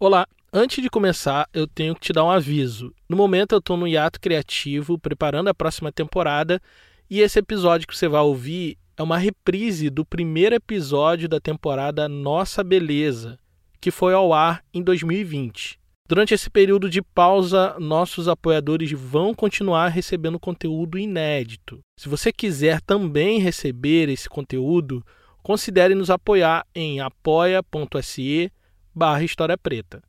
Olá, 0.00 0.28
antes 0.52 0.80
de 0.80 0.88
começar, 0.88 1.48
eu 1.52 1.66
tenho 1.66 1.92
que 1.92 2.00
te 2.02 2.12
dar 2.12 2.22
um 2.22 2.30
aviso. 2.30 2.94
No 3.08 3.16
momento 3.16 3.50
eu 3.50 3.58
estou 3.58 3.76
no 3.76 3.88
hiato 3.88 4.20
criativo, 4.20 4.96
preparando 4.96 5.48
a 5.48 5.54
próxima 5.54 5.90
temporada, 5.90 6.62
e 7.10 7.18
esse 7.18 7.40
episódio 7.40 7.88
que 7.88 7.96
você 7.96 8.06
vai 8.06 8.20
ouvir 8.20 8.78
é 8.96 9.02
uma 9.02 9.18
reprise 9.18 9.90
do 9.90 10.04
primeiro 10.04 10.54
episódio 10.54 11.28
da 11.28 11.40
temporada 11.40 12.08
Nossa 12.08 12.62
Beleza, 12.62 13.40
que 13.80 13.90
foi 13.90 14.14
ao 14.14 14.32
ar 14.32 14.62
em 14.72 14.84
2020. 14.84 15.80
Durante 16.08 16.32
esse 16.32 16.48
período 16.48 16.88
de 16.88 17.02
pausa, 17.02 17.74
nossos 17.80 18.28
apoiadores 18.28 18.92
vão 18.92 19.34
continuar 19.34 19.88
recebendo 19.88 20.38
conteúdo 20.38 20.96
inédito. 20.96 21.80
Se 21.98 22.08
você 22.08 22.32
quiser 22.32 22.80
também 22.82 23.40
receber 23.40 24.08
esse 24.08 24.28
conteúdo, 24.28 25.04
considere 25.42 25.96
nos 25.96 26.08
apoiar 26.08 26.64
em 26.72 27.00
apoia.se 27.00 28.52
barra 28.98 29.22
História 29.22 29.56
Preta. 29.56 30.02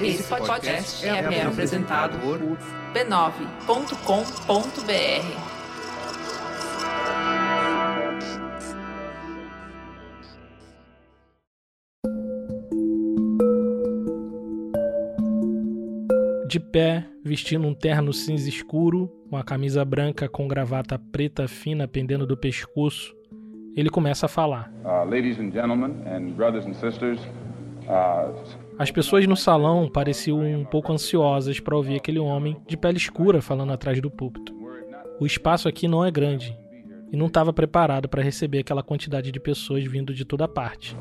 Esse 0.00 0.24
podcast 0.24 1.06
é, 1.06 1.42
apresentado 1.42 2.18
por 2.18 2.40
b9.com.br. 2.92 3.94
de 16.46 16.60
pé, 16.60 17.04
vestindo 17.24 17.66
um 17.66 17.74
terno 17.74 18.12
cinza 18.12 18.48
escuro, 18.48 19.10
uma 19.28 19.42
camisa 19.42 19.84
branca 19.84 20.28
com 20.28 20.46
gravata 20.46 20.96
preta 20.96 21.48
fina 21.48 21.88
pendendo 21.88 22.24
do 22.24 22.36
pescoço, 22.36 23.12
ele 23.76 23.90
começa 23.90 24.26
a 24.26 24.28
falar. 24.28 24.72
Uh, 24.84 25.04
uh... 27.86 28.34
As 28.78 28.90
pessoas 28.90 29.26
no 29.26 29.36
salão 29.36 29.88
pareciam 29.88 30.40
um 30.40 30.64
pouco 30.64 30.92
ansiosas 30.92 31.60
para 31.60 31.76
ouvir 31.76 31.96
aquele 31.96 32.18
homem 32.18 32.56
de 32.66 32.76
pele 32.76 32.96
escura 32.96 33.40
falando 33.40 33.72
atrás 33.72 34.00
do 34.00 34.10
púlpito. 34.10 34.54
O 35.20 35.26
espaço 35.26 35.68
aqui 35.68 35.86
não 35.86 36.04
é 36.04 36.10
grande 36.10 36.56
e 37.12 37.16
não 37.16 37.26
estava 37.26 37.52
preparado 37.52 38.08
para 38.08 38.22
receber 38.22 38.58
aquela 38.58 38.82
quantidade 38.82 39.30
de 39.30 39.38
pessoas 39.38 39.84
vindo 39.84 40.12
de 40.12 40.24
toda 40.24 40.48
parte. 40.48 40.96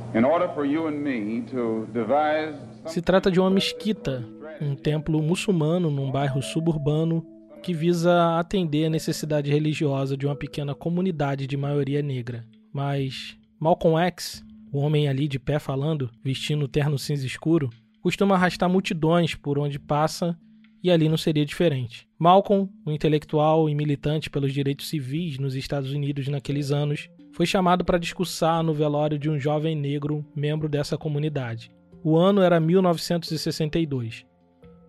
Se 2.85 3.01
trata 3.01 3.31
de 3.31 3.39
uma 3.39 3.49
mesquita 3.49 4.23
um 4.61 4.75
templo 4.75 5.21
muçulmano 5.21 5.89
num 5.89 6.11
bairro 6.11 6.41
suburbano 6.41 7.25
que 7.61 7.73
visa 7.73 8.37
atender 8.37 8.85
a 8.85 8.89
necessidade 8.89 9.49
religiosa 9.49 10.17
de 10.17 10.25
uma 10.25 10.35
pequena 10.35 10.75
comunidade 10.75 11.47
de 11.47 11.55
maioria 11.55 12.01
negra. 12.01 12.45
Mas 12.73 13.37
Malcolm 13.59 13.97
X, 13.99 14.43
o 14.71 14.79
homem 14.79 15.07
ali 15.07 15.27
de 15.27 15.37
pé 15.37 15.59
falando, 15.59 16.09
vestindo 16.23 16.67
terno 16.67 16.97
cinza 16.97 17.25
escuro, 17.25 17.69
costuma 18.01 18.35
arrastar 18.35 18.67
multidões 18.67 19.35
por 19.35 19.59
onde 19.59 19.79
passa 19.79 20.37
e 20.83 20.91
ali 20.91 21.07
não 21.07 21.15
seria 21.15 21.45
diferente. 21.45 22.07
Malcolm, 22.19 22.69
um 22.85 22.91
intelectual 22.91 23.69
e 23.69 23.75
militante 23.75 24.29
pelos 24.29 24.51
direitos 24.51 24.89
civis 24.89 25.37
nos 25.37 25.55
Estados 25.55 25.93
Unidos 25.93 26.27
naqueles 26.27 26.71
anos, 26.71 27.09
foi 27.31 27.45
chamado 27.45 27.85
para 27.85 27.97
discursar 27.97 28.61
no 28.61 28.73
velório 28.73 29.17
de 29.17 29.29
um 29.29 29.39
jovem 29.39 29.75
negro 29.75 30.25
membro 30.35 30.67
dessa 30.67 30.97
comunidade. 30.97 31.71
O 32.03 32.17
ano 32.17 32.41
era 32.41 32.59
1962. 32.59 34.25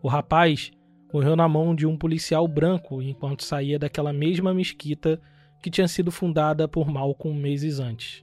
O 0.03 0.09
rapaz 0.09 0.73
morreu 1.13 1.37
na 1.37 1.49
mão 1.49 1.75
de 1.75 1.87
um 1.87 1.97
policial 1.97 2.47
branco 2.49 3.01
enquanto 3.01 3.45
saía 3.45 3.79
daquela 3.79 4.13
mesma 4.13 4.53
mesquita 4.53 5.21
que 5.65 5.71
tinha 5.71 5.89
sido 5.89 6.13
fundada 6.13 6.69
por 6.69 6.87
Malcolm 6.87 7.41
meses 7.41 7.81
antes. 7.81 8.23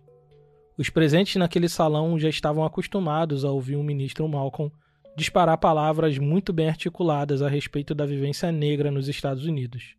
Os 0.77 0.91
presentes 0.91 1.37
naquele 1.37 1.67
salão 1.67 2.19
já 2.19 2.29
estavam 2.29 2.63
acostumados 2.63 3.43
a 3.43 3.49
ouvir 3.49 3.77
o 3.77 3.83
ministro 3.83 4.27
Malcolm 4.27 4.71
disparar 5.17 5.57
palavras 5.57 6.19
muito 6.19 6.53
bem 6.53 6.69
articuladas 6.69 7.41
a 7.41 7.49
respeito 7.49 7.95
da 7.95 8.05
vivência 8.05 8.51
negra 8.51 8.91
nos 8.91 9.07
Estados 9.07 9.47
Unidos. 9.47 9.95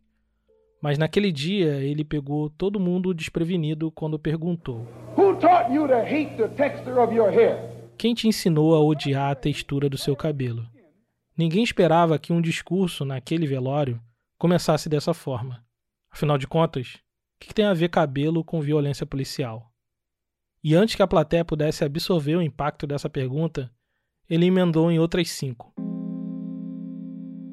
Mas 0.81 0.97
naquele 0.97 1.33
dia 1.33 1.81
ele 1.81 2.05
pegou 2.05 2.49
todo 2.49 2.79
mundo 2.79 3.13
desprevenido 3.13 3.91
quando 3.91 4.17
perguntou: 4.17 4.87
Quem 7.97 8.13
te 8.13 8.25
ensinou 8.25 8.73
a 8.73 8.79
odiar 8.79 9.31
a 9.31 9.35
textura 9.35 9.89
do 9.89 9.97
seu 9.97 10.15
cabelo? 10.15 10.65
Ninguém 11.37 11.61
esperava 11.61 12.17
que 12.17 12.31
um 12.31 12.39
discurso 12.39 13.03
naquele 13.03 13.45
velório 13.45 13.99
começasse 14.37 14.87
dessa 14.87 15.13
forma. 15.13 15.61
Afinal 16.09 16.37
de 16.37 16.47
contas, 16.47 17.02
que 17.47 17.53
tem 17.53 17.65
a 17.65 17.73
ver 17.73 17.89
cabelo 17.89 18.43
com 18.43 18.61
violência 18.61 19.05
policial? 19.05 19.71
E 20.63 20.75
antes 20.75 20.95
que 20.95 21.01
a 21.01 21.07
plateia 21.07 21.43
pudesse 21.43 21.83
absorver 21.83 22.35
o 22.35 22.41
impacto 22.41 22.87
dessa 22.87 23.09
pergunta, 23.09 23.71
ele 24.29 24.45
emendou 24.45 24.89
em 24.91 24.97
outras 24.97 25.29
cinco. 25.29 25.73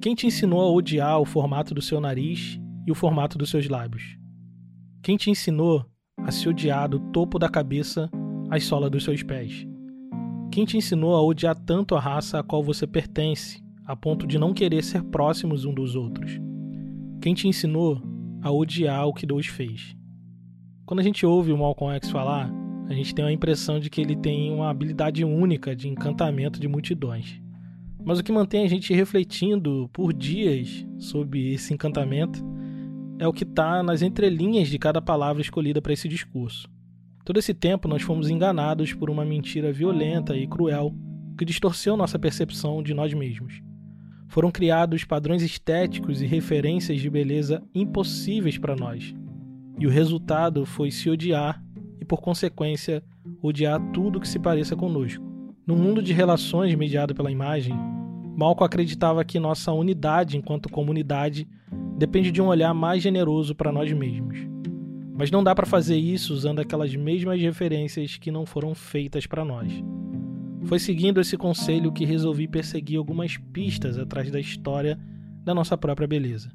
Quem 0.01 0.15
te 0.15 0.27
ensinou 0.27 0.61
a 0.61 0.71
odiar 0.71 1.21
o 1.21 1.25
formato 1.25 1.75
do 1.75 1.83
seu 1.83 2.01
nariz 2.01 2.59
e 2.87 2.93
o 2.93 2.95
formato 2.95 3.37
dos 3.37 3.51
seus 3.51 3.69
lábios? 3.69 4.17
Quem 5.03 5.17
te 5.17 5.31
ensinou 5.31 5.85
a 6.19 6.31
se 6.31 6.49
odiar 6.49 6.89
do 6.89 7.01
topo 7.11 7.39
da 7.39 7.49
cabeça 7.49 8.09
às 8.49 8.65
solas 8.65 8.91
dos 8.91 9.05
seus 9.05 9.23
pés? 9.23 9.67
Quem 10.53 10.65
te 10.65 10.77
ensinou 10.77 11.15
a 11.15 11.23
odiar 11.23 11.55
tanto 11.55 11.95
a 11.95 12.01
raça 12.01 12.39
a 12.39 12.43
qual 12.43 12.63
você 12.63 12.87
pertence 12.87 13.63
a 13.85 13.95
ponto 13.95 14.27
de 14.27 14.39
não 14.39 14.55
querer 14.55 14.83
ser 14.83 15.03
próximos 15.03 15.65
um 15.65 15.75
dos 15.75 15.97
outros? 15.97 16.39
Quem 17.21 17.35
te 17.35 17.47
ensinou 17.47 18.01
a 18.43 18.51
odiar 18.51 19.07
o 19.07 19.13
que 19.13 19.27
Deus 19.27 19.47
fez? 19.47 19.95
Quando 20.87 21.01
a 21.01 21.03
gente 21.03 21.25
ouve 21.25 21.53
o 21.53 21.59
Malcolm 21.59 21.95
X 21.97 22.11
falar, 22.11 22.51
a 22.89 22.95
gente 22.95 23.15
tem 23.15 23.25
a 23.25 23.33
impressão 23.33 23.79
de 23.79 23.89
que 23.89 24.01
ele 24.01 24.17
tem 24.17 24.51
uma 24.51 24.71
habilidade 24.71 25.25
única 25.25 25.77
de 25.77 25.89
encantamento 25.89 26.59
de 26.59 26.67
multidões. 26.67 27.41
Mas 28.05 28.19
o 28.19 28.25
que 28.25 28.33
mantém 28.33 28.65
a 28.65 28.69
gente 28.69 28.93
refletindo 28.93 29.89
por 29.93 30.13
dias 30.13 30.85
sobre 30.99 31.53
esse 31.53 31.73
encantamento 31.73 32.45
é 33.19 33.29
o 33.29 33.33
que 33.33 33.45
está 33.45 33.83
nas 33.83 34.03
entrelinhas 34.03 34.69
de 34.69 34.79
cada 34.79 35.01
palavra 35.01 35.43
escolhida 35.43 35.81
para 35.81 35.93
esse 35.93 36.09
discurso. 36.09 36.69
Todo 37.25 37.39
esse 37.39 37.53
tempo 37.55 37.87
nós 37.87 38.03
fomos 38.03 38.31
enganados 38.31 38.93
por 38.93 39.11
uma 39.11 39.25
mentira 39.25 39.73
violenta 39.73 40.37
e 40.37 40.47
cruel 40.47 40.95
que 41.39 41.45
distorceu 41.45 41.97
nossa 41.97 42.19
percepção 42.19 42.83
de 42.83 42.95
nós 42.95 43.13
mesmos 43.15 43.63
foram 44.31 44.49
criados 44.51 45.05
padrões 45.05 45.43
estéticos 45.43 46.23
e 46.23 46.27
referências 46.27 47.01
de 47.01 47.11
beleza 47.11 47.61
impossíveis 47.75 48.57
para 48.57 48.77
nós. 48.77 49.13
E 49.77 49.89
o 49.89 49.91
resultado 49.91 50.65
foi 50.65 50.93
se 50.93 51.11
odiar 51.11 51.61
e, 52.01 52.05
por 52.05 52.21
consequência, 52.21 53.03
odiar 53.43 53.81
tudo 53.93 54.21
que 54.21 54.29
se 54.29 54.39
pareça 54.39 54.77
conosco. 54.77 55.23
No 55.67 55.75
mundo 55.75 56.01
de 56.01 56.13
relações 56.13 56.73
mediado 56.77 57.13
pela 57.13 57.31
imagem, 57.31 57.75
Malcolm 58.37 58.65
acreditava 58.65 59.25
que 59.25 59.41
nossa 59.41 59.73
unidade 59.73 60.37
enquanto 60.37 60.71
comunidade 60.71 61.49
depende 61.99 62.31
de 62.31 62.41
um 62.41 62.47
olhar 62.47 62.73
mais 62.73 63.03
generoso 63.03 63.53
para 63.53 63.73
nós 63.73 63.93
mesmos. 63.93 64.39
Mas 65.13 65.33
não 65.33 65.43
dá 65.43 65.57
para 65.57 65.67
fazer 65.67 65.97
isso 65.97 66.33
usando 66.33 66.61
aquelas 66.61 66.95
mesmas 66.95 67.41
referências 67.41 68.17
que 68.17 68.31
não 68.31 68.47
foram 68.47 68.77
feitas 68.77 69.27
para 69.27 69.45
nós. 69.45 69.73
Foi 70.65 70.79
seguindo 70.79 71.21
esse 71.21 71.37
conselho 71.37 71.93
que 71.93 72.05
resolvi 72.05 72.47
perseguir 72.47 72.99
algumas 72.99 73.37
pistas 73.37 73.99
atrás 73.99 74.31
da 74.31 74.39
história 74.39 74.99
da 75.45 75.55
nossa 75.55 75.77
própria 75.77 76.07
beleza, 76.07 76.51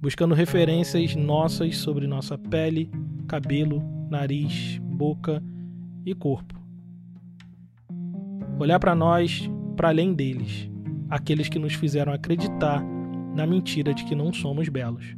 buscando 0.00 0.34
referências 0.34 1.14
nossas 1.14 1.76
sobre 1.76 2.06
nossa 2.06 2.36
pele, 2.36 2.90
cabelo, 3.28 3.82
nariz, 4.10 4.78
boca 4.82 5.42
e 6.04 6.14
corpo. 6.14 6.60
Olhar 8.58 8.78
para 8.78 8.94
nós 8.94 9.48
para 9.76 9.88
além 9.88 10.14
deles, 10.14 10.70
aqueles 11.08 11.48
que 11.48 11.58
nos 11.58 11.74
fizeram 11.74 12.12
acreditar 12.12 12.82
na 13.34 13.46
mentira 13.46 13.94
de 13.94 14.04
que 14.04 14.14
não 14.14 14.32
somos 14.32 14.68
belos. 14.68 15.16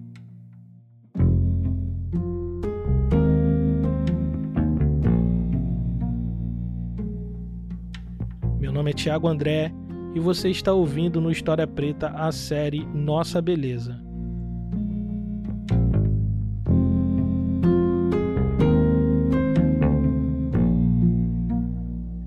Nome 8.72 8.91
é 8.91 8.95
Tiago 8.95 9.28
André 9.28 9.72
e 10.15 10.21
você 10.21 10.49
está 10.49 10.72
ouvindo 10.72 11.21
no 11.21 11.31
História 11.31 11.66
Preta 11.66 12.09
a 12.09 12.31
série 12.33 12.87
Nossa 12.87 13.43
Beleza. 13.43 14.01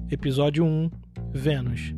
Episódio 0.09 0.65
1 0.65 0.89
Vênus 1.33 1.96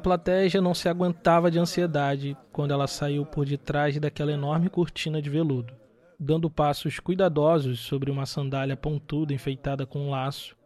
plateia 0.00 0.48
já 0.48 0.60
não 0.60 0.74
se 0.74 0.88
aguentava 0.88 1.50
de 1.50 1.58
ansiedade 1.58 2.36
quando 2.50 2.72
ela 2.72 2.86
saiu 2.86 3.24
por 3.24 3.46
detrás 3.46 3.98
daquela 3.98 4.32
enorme 4.32 4.68
cortina 4.68 5.20
de 5.20 5.30
veludo. 5.30 5.74
Dando 6.18 6.50
passos 6.50 6.98
cuidadosos 6.98 7.80
sobre 7.80 8.10
uma 8.10 8.26
sandália 8.26 8.76
pontuda 8.76 9.32
enfeitada 9.32 9.86
com 9.86 10.00
um 10.00 10.10
laço, 10.10 10.56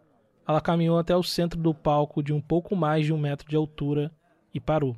ela 0.46 0.60
caminhou 0.60 0.98
até 0.98 1.16
o 1.16 1.22
centro 1.22 1.60
do 1.60 1.74
palco 1.74 2.22
de 2.22 2.32
um 2.32 2.40
pouco 2.40 2.74
mais 2.76 3.06
de 3.06 3.12
um 3.12 3.18
metro 3.18 3.48
de 3.48 3.56
altura 3.56 4.10
e 4.52 4.60
parou. 4.60 4.96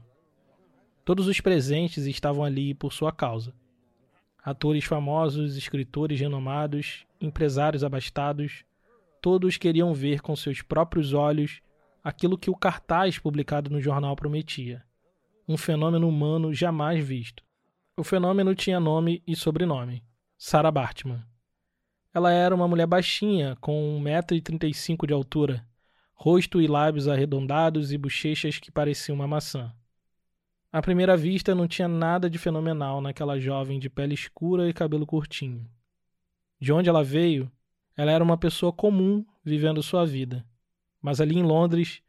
Todos 1.04 1.28
os 1.28 1.40
presentes 1.40 2.06
estavam 2.06 2.42
ali 2.42 2.74
por 2.74 2.92
sua 2.92 3.12
causa. 3.12 3.54
Atores 4.44 4.84
famosos, 4.84 5.56
escritores 5.56 6.18
renomados, 6.20 7.06
empresários 7.20 7.84
abastados, 7.84 8.64
todos 9.20 9.56
queriam 9.56 9.94
ver 9.94 10.20
com 10.20 10.34
seus 10.34 10.62
próprios 10.62 11.12
olhos 11.12 11.60
aquilo 12.06 12.38
que 12.38 12.48
o 12.48 12.54
cartaz 12.54 13.18
publicado 13.18 13.68
no 13.68 13.80
jornal 13.80 14.14
prometia. 14.14 14.80
Um 15.48 15.56
fenômeno 15.56 16.08
humano 16.08 16.54
jamais 16.54 17.04
visto. 17.04 17.42
O 17.96 18.04
fenômeno 18.04 18.54
tinha 18.54 18.78
nome 18.78 19.24
e 19.26 19.34
sobrenome: 19.34 20.04
Sarah 20.38 20.70
Bartman. 20.70 21.20
Ela 22.14 22.30
era 22.30 22.54
uma 22.54 22.68
mulher 22.68 22.86
baixinha, 22.86 23.56
com 23.60 24.00
1,35m 24.00 25.04
de 25.04 25.12
altura, 25.12 25.66
rosto 26.14 26.62
e 26.62 26.68
lábios 26.68 27.08
arredondados 27.08 27.90
e 27.90 27.98
bochechas 27.98 28.60
que 28.60 28.70
pareciam 28.70 29.16
uma 29.16 29.26
maçã. 29.26 29.74
À 30.70 30.80
primeira 30.80 31.16
vista, 31.16 31.56
não 31.56 31.66
tinha 31.66 31.88
nada 31.88 32.30
de 32.30 32.38
fenomenal 32.38 33.00
naquela 33.00 33.36
jovem 33.40 33.80
de 33.80 33.90
pele 33.90 34.14
escura 34.14 34.68
e 34.68 34.72
cabelo 34.72 35.04
curtinho. 35.04 35.68
De 36.60 36.72
onde 36.72 36.88
ela 36.88 37.02
veio, 37.02 37.50
ela 37.96 38.12
era 38.12 38.22
uma 38.22 38.38
pessoa 38.38 38.72
comum 38.72 39.26
vivendo 39.44 39.82
sua 39.82 40.06
vida. 40.06 40.46
Mas 41.06 41.20
ali 41.20 41.38
em 41.38 41.44
Londres, 41.44 42.02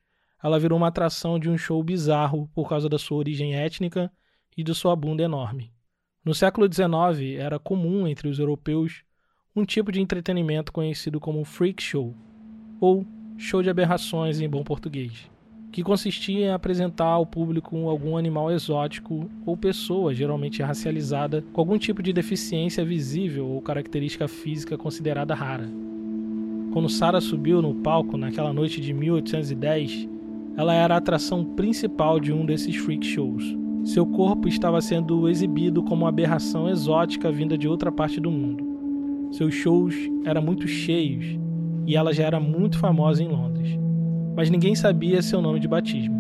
ela 0.44 0.60
virou 0.60 0.76
uma 0.76 0.88
atração 0.88 1.38
de 1.38 1.48
um 1.48 1.56
show 1.56 1.84
bizarro 1.84 2.50
por 2.56 2.68
causa 2.68 2.90
da 2.90 2.98
sua 2.98 3.20
origem 3.20 3.54
étnica 3.54 4.12
e 4.58 4.64
de 4.64 4.74
sua 4.74 4.96
bunda 4.96 5.22
enorme. 5.22 5.72
No 6.26 6.34
século 6.34 6.68
XIX, 6.68 7.38
era 7.38 7.60
comum 7.60 8.08
entre 8.08 8.28
os 8.28 8.40
europeus 8.40 9.04
um 9.56 9.64
tipo 9.64 9.92
de 9.92 10.02
entretenimento 10.02 10.72
conhecido 10.72 11.20
como 11.20 11.46
freak 11.46 11.84
show, 11.84 12.16
ou 12.82 13.06
show 13.38 13.62
de 13.62 13.70
aberrações 13.70 14.42
em 14.42 14.50
bom 14.50 14.64
português 14.64 15.30
que 15.72 15.84
consistia 15.84 16.48
em 16.48 16.50
apresentar 16.50 17.06
ao 17.06 17.26
público 17.26 17.88
algum 17.88 18.18
animal 18.18 18.50
exótico 18.50 19.30
ou 19.46 19.56
pessoa, 19.56 20.12
geralmente 20.12 20.64
racializada, 20.64 21.44
com 21.54 21.62
algum 21.62 21.78
tipo 21.78 22.02
de 22.02 22.12
deficiência 22.12 22.84
visível 22.84 23.46
ou 23.48 23.62
característica 23.62 24.28
física 24.28 24.76
considerada 24.76 25.36
rara. 25.36 25.70
Quando 26.72 26.90
Sarah 26.90 27.22
subiu 27.22 27.62
no 27.62 27.76
palco 27.76 28.18
naquela 28.18 28.54
noite 28.54 28.82
de 28.82 28.94
1810, 28.94 30.08
ela 30.56 30.74
era 30.74 30.96
a 30.96 30.98
atração 30.98 31.44
principal 31.44 32.20
de 32.20 32.32
um 32.34 32.46
desses 32.46 32.76
freak 32.76 33.06
shows. 33.06 33.44
Seu 33.84 34.06
corpo 34.06 34.48
estava 34.48 34.82
sendo 34.82 35.30
exibido 35.30 35.82
como 35.84 36.04
uma 36.04 36.10
aberração 36.10 36.70
exótica 36.70 37.32
vinda 37.32 37.58
de 37.58 37.68
outra 37.68 37.92
parte 37.92 38.20
do 38.20 38.30
mundo. 38.30 39.30
Seus 39.32 39.54
shows 39.54 39.96
eram 40.26 40.42
muito 40.42 40.68
cheios 40.68 41.40
e 41.86 41.96
ela 41.96 42.14
já 42.14 42.24
era 42.24 42.40
muito 42.40 42.78
famosa 42.78 43.24
em 43.24 43.28
Londres 43.28 43.78
mas 44.38 44.52
ninguém 44.52 44.76
sabia 44.76 45.20
seu 45.20 45.42
nome 45.42 45.60
de 45.60 45.68
batismo. 45.68 46.16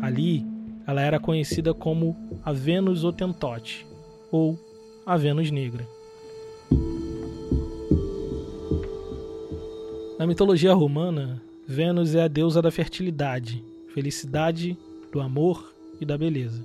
Ali, 0.00 0.46
ela 0.86 1.02
era 1.02 1.18
conhecida 1.18 1.74
como 1.74 2.16
a 2.44 2.52
Vênus 2.52 3.02
Otentote, 3.02 3.84
ou 4.30 4.56
a 5.04 5.16
Vênus 5.16 5.50
Negra. 5.50 5.84
Na 10.22 10.26
mitologia 10.28 10.72
romana, 10.72 11.42
Vênus 11.66 12.14
é 12.14 12.22
a 12.22 12.28
deusa 12.28 12.62
da 12.62 12.70
fertilidade, 12.70 13.64
felicidade, 13.92 14.78
do 15.10 15.20
amor 15.20 15.74
e 16.00 16.06
da 16.06 16.16
beleza. 16.16 16.64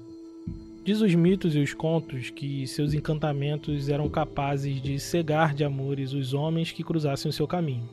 Diz 0.85 1.01
os 1.01 1.15
mitos 1.15 1.55
e 1.55 1.59
os 1.59 1.73
contos 1.73 2.29
que 2.29 2.67
seus 2.67 2.93
encantamentos 2.93 3.89
eram 3.89 4.07
capazes 4.09 4.79
de 4.79 4.99
cegar 4.99 5.55
de 5.55 5.63
amores 5.63 6.13
os 6.13 6.35
homens 6.35 6.71
que 6.71 6.83
cruzassem 6.83 7.31
o 7.31 7.33
seu 7.33 7.47
caminho. 7.47 7.89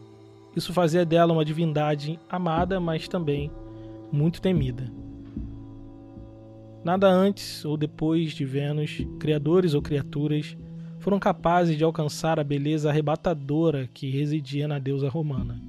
Isso 0.54 0.70
fazia 0.70 1.02
dela 1.02 1.32
uma 1.32 1.46
divindade 1.46 2.20
amada, 2.28 2.78
mas 2.78 3.08
também 3.08 3.50
muito 4.12 4.42
temida. 4.42 4.92
Nada 6.84 7.08
antes 7.08 7.64
ou 7.64 7.78
depois 7.78 8.34
de 8.34 8.44
Vênus, 8.44 9.00
criadores 9.18 9.72
ou 9.72 9.80
criaturas 9.80 10.54
foram 11.04 11.20
capazes 11.20 11.76
de 11.76 11.84
alcançar 11.84 12.40
a 12.40 12.44
beleza 12.44 12.88
arrebatadora 12.88 13.86
que 13.92 14.10
residia 14.10 14.66
na 14.66 14.78
deusa 14.78 15.06
romana. 15.06 15.60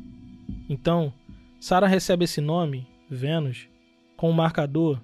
Então, 0.70 1.12
Sara 1.60 1.88
recebe 1.88 2.24
esse 2.24 2.40
nome, 2.40 2.88
Vênus, 3.10 3.68
com 4.16 4.30
um 4.30 4.34
marcador, 4.34 4.98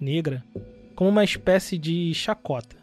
negra, 0.00 0.42
como 0.96 1.10
uma 1.10 1.22
espécie 1.22 1.76
de 1.76 2.14
chacota. 2.14 2.76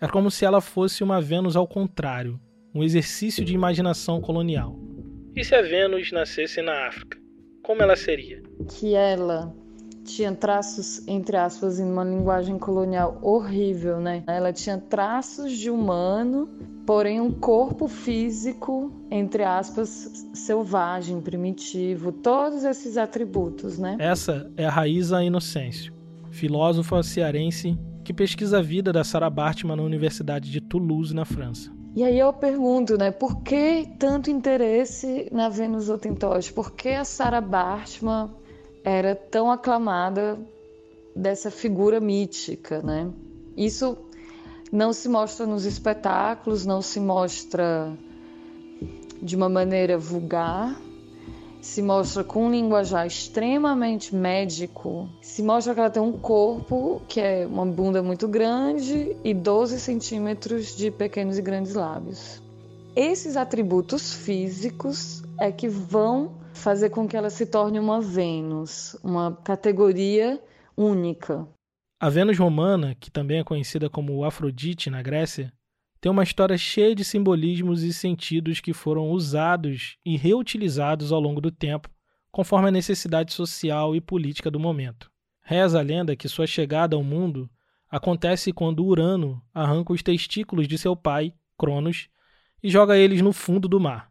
É 0.00 0.06
como 0.06 0.30
se 0.30 0.44
ela 0.44 0.60
fosse 0.60 1.02
uma 1.02 1.20
Vênus 1.20 1.56
ao 1.56 1.66
contrário, 1.66 2.38
um 2.72 2.84
exercício 2.84 3.44
de 3.44 3.52
imaginação 3.52 4.20
colonial. 4.20 4.78
E 5.34 5.42
se 5.42 5.52
a 5.56 5.62
Vênus 5.62 6.12
nascesse 6.12 6.62
na 6.62 6.86
África, 6.86 7.18
como 7.60 7.82
ela 7.82 7.96
seria? 7.96 8.40
Que 8.78 8.94
ela 8.94 9.52
tinha 10.10 10.34
traços, 10.34 11.06
entre 11.06 11.36
aspas, 11.36 11.78
em 11.78 11.84
uma 11.84 12.04
linguagem 12.04 12.58
colonial 12.58 13.18
horrível, 13.22 14.00
né? 14.00 14.22
Ela 14.26 14.52
tinha 14.52 14.78
traços 14.78 15.52
de 15.52 15.70
humano, 15.70 16.48
porém 16.86 17.20
um 17.20 17.30
corpo 17.30 17.88
físico, 17.88 18.92
entre 19.10 19.44
aspas, 19.44 20.28
selvagem, 20.34 21.20
primitivo, 21.20 22.12
todos 22.12 22.64
esses 22.64 22.96
atributos, 22.96 23.78
né? 23.78 23.96
Essa 23.98 24.50
é 24.56 24.66
a 24.66 24.70
Raíza 24.70 25.22
Inocêncio, 25.22 25.92
filósofa 26.30 27.02
cearense 27.02 27.78
que 28.04 28.12
pesquisa 28.12 28.58
a 28.58 28.62
vida 28.62 28.92
da 28.92 29.04
Sarah 29.04 29.30
Bartman 29.30 29.76
na 29.76 29.82
Universidade 29.82 30.50
de 30.50 30.60
Toulouse, 30.60 31.14
na 31.14 31.24
França. 31.24 31.70
E 31.94 32.04
aí 32.04 32.18
eu 32.18 32.32
pergunto, 32.32 32.96
né, 32.96 33.10
por 33.10 33.42
que 33.42 33.86
tanto 33.98 34.30
interesse 34.30 35.28
na 35.32 35.48
Vênus 35.48 35.88
Otentote? 35.88 36.52
Por 36.52 36.72
que 36.72 36.90
a 36.90 37.04
Sarah 37.04 37.40
Bartman 37.40 38.30
era 38.84 39.14
tão 39.14 39.50
aclamada 39.50 40.38
dessa 41.14 41.50
figura 41.50 42.00
mítica, 42.00 42.82
né? 42.82 43.10
Isso 43.56 43.96
não 44.72 44.92
se 44.92 45.08
mostra 45.08 45.46
nos 45.46 45.64
espetáculos, 45.64 46.64
não 46.64 46.80
se 46.80 47.00
mostra 47.00 47.92
de 49.20 49.36
uma 49.36 49.48
maneira 49.48 49.98
vulgar, 49.98 50.80
se 51.60 51.82
mostra 51.82 52.24
com 52.24 52.46
um 52.46 52.50
linguajar 52.50 53.06
extremamente 53.06 54.14
médico, 54.14 55.08
se 55.20 55.42
mostra 55.42 55.74
que 55.74 55.80
ela 55.80 55.90
tem 55.90 56.02
um 56.02 56.12
corpo 56.12 57.02
que 57.06 57.20
é 57.20 57.46
uma 57.46 57.66
bunda 57.66 58.02
muito 58.02 58.26
grande 58.26 59.16
e 59.22 59.34
12 59.34 59.78
centímetros 59.78 60.74
de 60.74 60.90
pequenos 60.90 61.36
e 61.36 61.42
grandes 61.42 61.74
lábios. 61.74 62.40
Esses 62.96 63.36
atributos 63.36 64.14
físicos 64.14 65.22
é 65.38 65.52
que 65.52 65.68
vão 65.68 66.39
fazer 66.52 66.90
com 66.90 67.06
que 67.08 67.16
ela 67.16 67.30
se 67.30 67.46
torne 67.46 67.78
uma 67.78 68.00
Vênus, 68.00 68.94
uma 69.02 69.36
categoria 69.36 70.42
única. 70.76 71.46
A 71.98 72.08
Vênus 72.08 72.38
romana, 72.38 72.94
que 72.98 73.10
também 73.10 73.38
é 73.38 73.44
conhecida 73.44 73.90
como 73.90 74.24
Afrodite 74.24 74.88
na 74.88 75.02
Grécia, 75.02 75.52
tem 76.00 76.10
uma 76.10 76.22
história 76.22 76.56
cheia 76.56 76.94
de 76.94 77.04
simbolismos 77.04 77.82
e 77.82 77.92
sentidos 77.92 78.58
que 78.60 78.72
foram 78.72 79.10
usados 79.10 79.98
e 80.04 80.16
reutilizados 80.16 81.12
ao 81.12 81.20
longo 81.20 81.42
do 81.42 81.50
tempo, 81.50 81.90
conforme 82.32 82.68
a 82.68 82.72
necessidade 82.72 83.34
social 83.34 83.94
e 83.94 84.00
política 84.00 84.50
do 84.50 84.58
momento. 84.58 85.10
Reza 85.42 85.78
a 85.78 85.82
lenda 85.82 86.16
que 86.16 86.28
sua 86.28 86.46
chegada 86.46 86.96
ao 86.96 87.02
mundo 87.02 87.50
acontece 87.90 88.52
quando 88.52 88.84
Urano 88.84 89.42
arranca 89.52 89.92
os 89.92 90.02
testículos 90.02 90.66
de 90.66 90.78
seu 90.78 90.96
pai, 90.96 91.34
Cronos, 91.58 92.08
e 92.62 92.70
joga 92.70 92.96
eles 92.96 93.20
no 93.20 93.32
fundo 93.32 93.68
do 93.68 93.80
mar. 93.80 94.09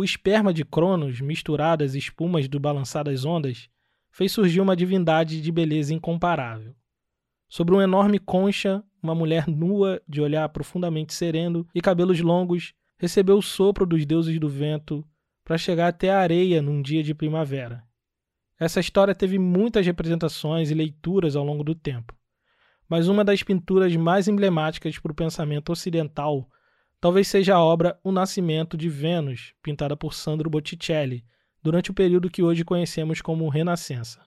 O 0.00 0.04
esperma 0.04 0.50
de 0.50 0.64
Cronos, 0.64 1.20
misturado 1.20 1.84
às 1.84 1.92
espumas 1.92 2.48
do 2.48 2.58
balançar 2.58 3.04
das 3.04 3.26
ondas, 3.26 3.68
fez 4.10 4.32
surgir 4.32 4.62
uma 4.62 4.74
divindade 4.74 5.42
de 5.42 5.52
beleza 5.52 5.92
incomparável. 5.92 6.74
Sobre 7.50 7.74
uma 7.74 7.84
enorme 7.84 8.18
concha, 8.18 8.82
uma 9.02 9.14
mulher 9.14 9.46
nua, 9.46 10.00
de 10.08 10.22
olhar 10.22 10.48
profundamente 10.48 11.12
sereno 11.12 11.68
e 11.74 11.82
cabelos 11.82 12.18
longos, 12.18 12.72
recebeu 12.98 13.36
o 13.36 13.42
sopro 13.42 13.84
dos 13.84 14.06
deuses 14.06 14.40
do 14.40 14.48
vento 14.48 15.06
para 15.44 15.58
chegar 15.58 15.88
até 15.88 16.08
a 16.10 16.20
areia 16.20 16.62
num 16.62 16.80
dia 16.80 17.02
de 17.02 17.14
primavera. 17.14 17.84
Essa 18.58 18.80
história 18.80 19.14
teve 19.14 19.38
muitas 19.38 19.84
representações 19.84 20.70
e 20.70 20.74
leituras 20.74 21.36
ao 21.36 21.44
longo 21.44 21.62
do 21.62 21.74
tempo, 21.74 22.16
mas 22.88 23.06
uma 23.06 23.22
das 23.22 23.42
pinturas 23.42 23.94
mais 23.96 24.28
emblemáticas 24.28 24.98
para 24.98 25.12
o 25.12 25.14
pensamento 25.14 25.70
ocidental 25.70 26.48
talvez 27.00 27.26
seja 27.28 27.54
a 27.54 27.64
obra 27.64 27.98
O 28.04 28.12
Nascimento 28.12 28.76
de 28.76 28.88
Vênus, 28.88 29.54
pintada 29.62 29.96
por 29.96 30.12
Sandro 30.12 30.50
Botticelli, 30.50 31.24
durante 31.62 31.90
o 31.90 31.94
período 31.94 32.30
que 32.30 32.42
hoje 32.42 32.64
conhecemos 32.64 33.22
como 33.22 33.48
Renascença. 33.48 34.20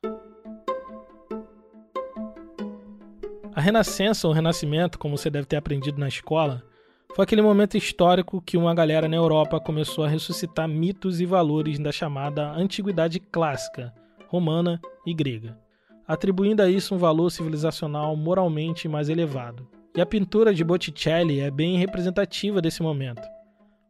A 3.54 3.62
Renascença 3.62 4.28
ou 4.28 4.34
Renascimento, 4.34 4.98
como 4.98 5.16
você 5.16 5.30
deve 5.30 5.46
ter 5.46 5.58
aprendido 5.58 6.00
na 6.00 6.08
escola, 6.08 6.64
foi 7.16 7.24
aquele 7.24 7.44
momento 7.44 7.78
histórico 7.78 8.42
que 8.42 8.58
uma 8.58 8.74
galera 8.74 9.08
na 9.08 9.16
Europa 9.16 9.60
começou 9.60 10.04
a 10.04 10.08
ressuscitar 10.08 10.68
mitos 10.68 11.22
e 11.22 11.26
valores 11.28 11.78
da 11.78 11.92
chamada 11.92 12.52
Antiguidade 12.54 13.20
Clássica, 13.20 13.94
romana 14.28 14.82
e 15.06 15.14
grega, 15.14 15.56
atribuindo 16.08 16.64
a 16.64 16.70
isso 16.70 16.96
um 16.96 16.98
valor 16.98 17.30
civilizacional 17.30 18.16
moralmente 18.16 18.88
mais 18.88 19.10
elevado. 19.10 19.68
E 19.96 20.02
a 20.02 20.06
pintura 20.08 20.52
de 20.52 20.64
Botticelli 20.64 21.40
é 21.40 21.52
bem 21.52 21.78
representativa 21.78 22.60
desse 22.60 22.82
momento, 22.82 23.22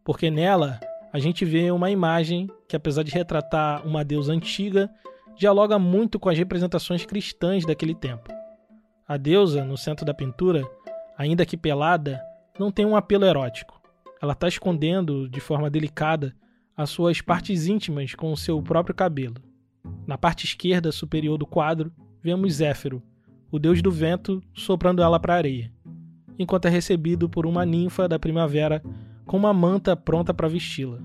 porque 0.04 0.30
nela 0.30 0.78
a 1.14 1.18
gente 1.18 1.46
vê 1.46 1.72
uma 1.72 1.90
imagem 1.90 2.50
que, 2.68 2.76
apesar 2.76 3.04
de 3.04 3.12
retratar 3.12 3.88
uma 3.88 4.04
deusa 4.04 4.34
antiga, 4.34 4.90
dialoga 5.38 5.80
muito 5.80 6.20
com 6.20 6.28
as 6.28 6.38
representações 6.38 7.06
cristãs 7.06 7.66
daquele 7.66 7.96
tempo. 7.96 8.30
A 9.08 9.16
deusa, 9.16 9.64
no 9.64 9.78
centro 9.78 10.06
da 10.06 10.14
pintura, 10.14 10.64
ainda 11.18 11.46
que 11.46 11.56
pelada, 11.56 12.22
não 12.60 12.70
tem 12.70 12.86
um 12.86 12.98
apelo 12.98 13.24
erótico. 13.24 13.82
Ela 14.22 14.34
está 14.34 14.48
escondendo, 14.48 15.30
de 15.30 15.40
forma 15.40 15.70
delicada, 15.70 16.36
as 16.76 16.90
suas 16.90 17.22
partes 17.22 17.68
íntimas 17.68 18.14
com 18.14 18.30
o 18.30 18.38
seu 18.38 18.62
próprio 18.62 18.96
cabelo. 18.96 19.36
Na 20.06 20.18
parte 20.18 20.44
esquerda 20.46 20.92
superior 20.92 21.38
do 21.38 21.46
quadro, 21.46 21.94
vemos 22.22 22.56
Zéfiro, 22.56 23.02
o 23.54 23.60
deus 23.60 23.84
do 23.84 23.92
vento, 23.92 24.42
soprando 24.52 25.04
ela 25.04 25.20
para 25.20 25.36
a 25.36 25.38
areia, 25.38 25.72
enquanto 26.38 26.66
é 26.66 26.70
recebido 26.70 27.30
por 27.30 27.46
uma 27.46 27.66
ninfa 27.66 28.08
da 28.08 28.20
primavera 28.20 28.82
com 29.26 29.38
uma 29.38 29.54
manta 29.54 29.96
pronta 29.96 30.34
para 30.34 30.48
vesti-la. 30.48 31.00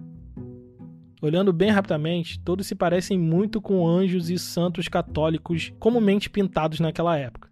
Olhando 1.21 1.53
bem 1.53 1.71
rapidamente, 1.71 2.39
todos 2.41 2.67
se 2.67 2.75
parecem 2.75 3.19
muito 3.19 3.61
com 3.61 3.87
anjos 3.87 4.31
e 4.31 4.39
santos 4.39 4.87
católicos 4.87 5.73
comumente 5.79 6.31
pintados 6.31 6.79
naquela 6.79 7.17
época, 7.17 7.51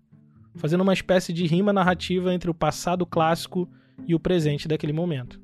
fazendo 0.55 0.83
uma 0.83 0.93
espécie 0.93 1.33
de 1.33 1.47
rima 1.47 1.73
narrativa 1.73 2.33
entre 2.33 2.49
o 2.49 2.55
passado 2.55 3.05
clássico 3.05 3.69
e 4.07 4.15
o 4.15 4.21
presente 4.21 4.69
daquele 4.69 4.93
momento. 4.93 5.41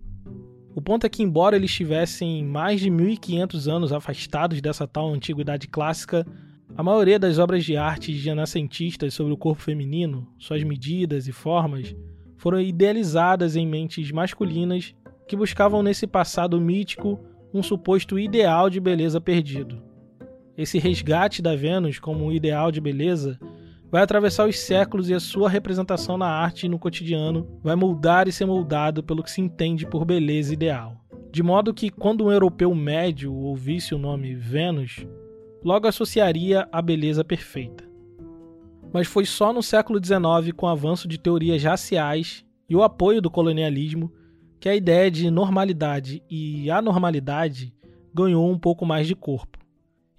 O 0.74 0.80
ponto 0.80 1.04
é 1.04 1.08
que, 1.08 1.22
embora 1.22 1.56
eles 1.56 1.70
estivessem 1.70 2.44
mais 2.44 2.80
de 2.80 2.88
1500 2.88 3.68
anos 3.68 3.92
afastados 3.92 4.60
dessa 4.60 4.86
tal 4.86 5.12
antiguidade 5.12 5.68
clássica, 5.68 6.26
a 6.74 6.82
maioria 6.82 7.18
das 7.18 7.38
obras 7.38 7.64
de 7.64 7.76
arte 7.76 8.12
renascentistas 8.12 9.12
sobre 9.12 9.34
o 9.34 9.36
corpo 9.36 9.60
feminino, 9.60 10.26
suas 10.38 10.62
medidas 10.62 11.28
e 11.28 11.32
formas, 11.32 11.94
foram 12.42 12.60
idealizadas 12.60 13.54
em 13.54 13.64
mentes 13.64 14.10
masculinas 14.10 14.92
que 15.28 15.36
buscavam 15.36 15.80
nesse 15.80 16.08
passado 16.08 16.60
mítico 16.60 17.20
um 17.54 17.62
suposto 17.62 18.18
ideal 18.18 18.68
de 18.68 18.80
beleza 18.80 19.20
perdido. 19.20 19.80
Esse 20.58 20.76
resgate 20.76 21.40
da 21.40 21.54
Vênus 21.54 22.00
como 22.00 22.24
um 22.24 22.32
ideal 22.32 22.72
de 22.72 22.80
beleza 22.80 23.38
vai 23.92 24.02
atravessar 24.02 24.48
os 24.48 24.58
séculos 24.58 25.08
e 25.08 25.14
a 25.14 25.20
sua 25.20 25.48
representação 25.48 26.18
na 26.18 26.26
arte 26.26 26.66
e 26.66 26.68
no 26.68 26.80
cotidiano 26.80 27.46
vai 27.62 27.76
moldar 27.76 28.26
e 28.26 28.32
ser 28.32 28.46
moldado 28.46 29.04
pelo 29.04 29.22
que 29.22 29.30
se 29.30 29.40
entende 29.40 29.86
por 29.86 30.04
beleza 30.04 30.52
ideal. 30.52 30.96
De 31.30 31.44
modo 31.44 31.72
que, 31.72 31.90
quando 31.90 32.24
um 32.24 32.32
europeu 32.32 32.74
médio 32.74 33.32
ouvisse 33.32 33.94
o 33.94 33.98
nome 33.98 34.34
Vênus, 34.34 35.06
logo 35.62 35.86
associaria 35.86 36.66
a 36.72 36.82
beleza 36.82 37.22
perfeita. 37.22 37.91
Mas 38.92 39.06
foi 39.06 39.24
só 39.24 39.52
no 39.52 39.62
século 39.62 39.98
XIX, 40.04 40.52
com 40.54 40.66
o 40.66 40.68
avanço 40.68 41.08
de 41.08 41.18
teorias 41.18 41.62
raciais 41.62 42.44
e 42.68 42.76
o 42.76 42.82
apoio 42.82 43.22
do 43.22 43.30
colonialismo, 43.30 44.12
que 44.60 44.68
a 44.68 44.76
ideia 44.76 45.10
de 45.10 45.30
normalidade 45.30 46.22
e 46.30 46.70
anormalidade 46.70 47.74
ganhou 48.14 48.48
um 48.50 48.58
pouco 48.58 48.84
mais 48.84 49.06
de 49.06 49.14
corpo. 49.14 49.58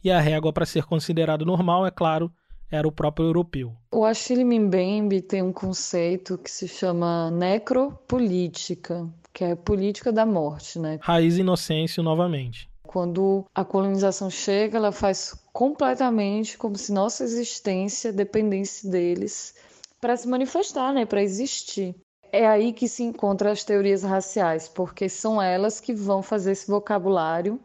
E 0.03 0.11
a 0.11 0.19
régua 0.19 0.51
para 0.51 0.65
ser 0.65 0.83
considerado 0.83 1.45
normal, 1.45 1.85
é 1.85 1.91
claro, 1.91 2.31
era 2.69 2.87
o 2.87 2.91
próprio 2.91 3.27
europeu. 3.27 3.73
O 3.93 4.03
Achille 4.03 4.43
Mbembe 4.43 5.21
tem 5.21 5.41
um 5.43 5.53
conceito 5.53 6.37
que 6.37 6.49
se 6.49 6.67
chama 6.67 7.29
necropolítica, 7.29 9.07
que 9.31 9.43
é 9.43 9.55
política 9.55 10.11
da 10.11 10.25
morte, 10.25 10.79
né? 10.79 10.97
Raiz 11.01 11.37
Inocêncio 11.37 12.01
novamente. 12.01 12.72
Quando 12.93 13.43
a 13.55 13.65
colonização 13.65 14.29
chega, 14.29 14.77
ela 14.77 14.91
faz 14.91 15.33
completamente 15.51 16.55
como 16.59 16.77
se 16.77 16.93
nossa 16.93 17.23
existência 17.23 18.13
dependesse 18.13 18.87
deles 18.87 19.55
para 19.99 20.15
se 20.15 20.27
manifestar, 20.27 20.93
né, 20.93 21.03
para 21.03 21.23
existir. 21.23 21.95
É 22.31 22.45
aí 22.45 22.71
que 22.71 22.87
se 22.87 23.01
encontram 23.01 23.49
as 23.49 23.63
teorias 23.63 24.03
raciais, 24.03 24.67
porque 24.67 25.09
são 25.09 25.41
elas 25.41 25.79
que 25.79 25.91
vão 25.91 26.21
fazer 26.21 26.51
esse 26.51 26.67
vocabulário 26.67 27.59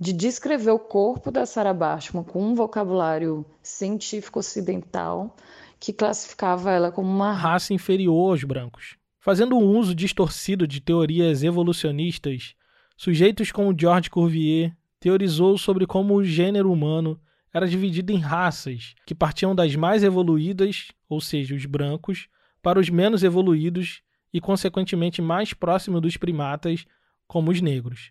de 0.00 0.14
descrever 0.14 0.70
o 0.70 0.78
corpo 0.78 1.30
da 1.30 1.44
Sarah 1.44 1.74
Bachman 1.74 2.24
com 2.24 2.42
um 2.42 2.54
vocabulário 2.54 3.44
científico 3.62 4.38
ocidental 4.38 5.36
que 5.78 5.92
classificava 5.92 6.72
ela 6.72 6.90
como 6.90 7.10
uma 7.10 7.34
raça 7.34 7.74
inferior 7.74 8.30
aos 8.30 8.42
brancos. 8.44 8.96
Fazendo 9.20 9.58
um 9.58 9.76
uso 9.76 9.94
distorcido 9.94 10.66
de 10.66 10.80
teorias 10.80 11.42
evolucionistas, 11.42 12.54
sujeitos 12.96 13.50
como 13.50 13.74
George 13.78 14.10
Cuvier 14.10 14.76
teorizou 15.00 15.58
sobre 15.58 15.86
como 15.86 16.14
o 16.14 16.24
gênero 16.24 16.72
humano 16.72 17.20
era 17.52 17.68
dividido 17.68 18.10
em 18.10 18.18
raças, 18.18 18.94
que 19.06 19.14
partiam 19.14 19.54
das 19.54 19.76
mais 19.76 20.02
evoluídas, 20.02 20.88
ou 21.08 21.20
seja, 21.20 21.54
os 21.54 21.64
brancos, 21.66 22.28
para 22.60 22.80
os 22.80 22.88
menos 22.88 23.22
evoluídos 23.22 24.02
e, 24.32 24.40
consequentemente, 24.40 25.22
mais 25.22 25.52
próximos 25.52 26.00
dos 26.00 26.16
primatas, 26.16 26.84
como 27.28 27.52
os 27.52 27.60
negros. 27.60 28.10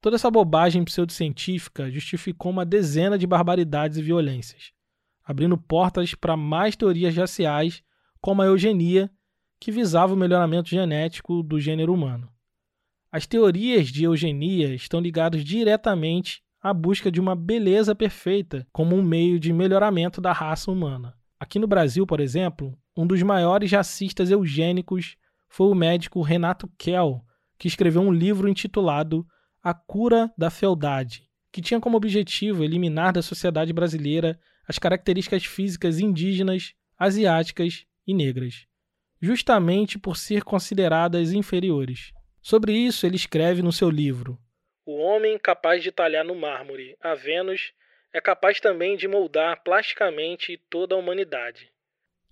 Toda 0.00 0.14
essa 0.14 0.30
bobagem 0.30 0.84
pseudocientífica 0.84 1.90
justificou 1.90 2.52
uma 2.52 2.64
dezena 2.64 3.18
de 3.18 3.26
barbaridades 3.26 3.98
e 3.98 4.02
violências, 4.02 4.72
abrindo 5.24 5.58
portas 5.58 6.14
para 6.14 6.36
mais 6.36 6.76
teorias 6.76 7.16
raciais, 7.16 7.82
como 8.20 8.42
a 8.42 8.46
eugenia, 8.46 9.10
que 9.58 9.72
visava 9.72 10.14
o 10.14 10.16
melhoramento 10.16 10.68
genético 10.68 11.42
do 11.42 11.58
gênero 11.58 11.92
humano. 11.92 12.28
As 13.16 13.24
teorias 13.24 13.88
de 13.88 14.04
eugenia 14.04 14.74
estão 14.74 15.00
ligadas 15.00 15.42
diretamente 15.42 16.42
à 16.60 16.74
busca 16.74 17.10
de 17.10 17.18
uma 17.18 17.34
beleza 17.34 17.94
perfeita 17.94 18.66
como 18.70 18.94
um 18.94 19.02
meio 19.02 19.40
de 19.40 19.54
melhoramento 19.54 20.20
da 20.20 20.34
raça 20.34 20.70
humana. 20.70 21.14
Aqui 21.40 21.58
no 21.58 21.66
Brasil, 21.66 22.06
por 22.06 22.20
exemplo, 22.20 22.78
um 22.94 23.06
dos 23.06 23.22
maiores 23.22 23.72
racistas 23.72 24.30
eugênicos 24.30 25.16
foi 25.48 25.68
o 25.68 25.74
médico 25.74 26.20
Renato 26.20 26.70
Kell, 26.76 27.24
que 27.58 27.66
escreveu 27.66 28.02
um 28.02 28.12
livro 28.12 28.50
intitulado 28.50 29.26
a 29.62 29.72
Cura 29.72 30.30
da 30.36 30.50
Fealdade, 30.50 31.26
que 31.50 31.62
tinha 31.62 31.80
como 31.80 31.96
objetivo 31.96 32.62
eliminar 32.62 33.14
da 33.14 33.22
sociedade 33.22 33.72
brasileira 33.72 34.38
as 34.68 34.78
características 34.78 35.42
físicas 35.46 36.00
indígenas, 36.00 36.74
asiáticas 36.98 37.86
e 38.06 38.12
negras, 38.12 38.66
justamente 39.22 39.98
por 39.98 40.18
ser 40.18 40.44
consideradas 40.44 41.32
inferiores. 41.32 42.14
Sobre 42.46 42.72
isso, 42.74 43.04
ele 43.04 43.16
escreve 43.16 43.60
no 43.60 43.72
seu 43.72 43.90
livro: 43.90 44.38
O 44.86 44.98
homem 44.98 45.36
capaz 45.36 45.82
de 45.82 45.90
talhar 45.90 46.24
no 46.24 46.36
mármore 46.36 46.96
a 47.02 47.12
Vênus 47.12 47.72
é 48.12 48.20
capaz 48.20 48.60
também 48.60 48.96
de 48.96 49.08
moldar 49.08 49.64
plasticamente 49.64 50.56
toda 50.70 50.94
a 50.94 50.98
humanidade. 50.98 51.72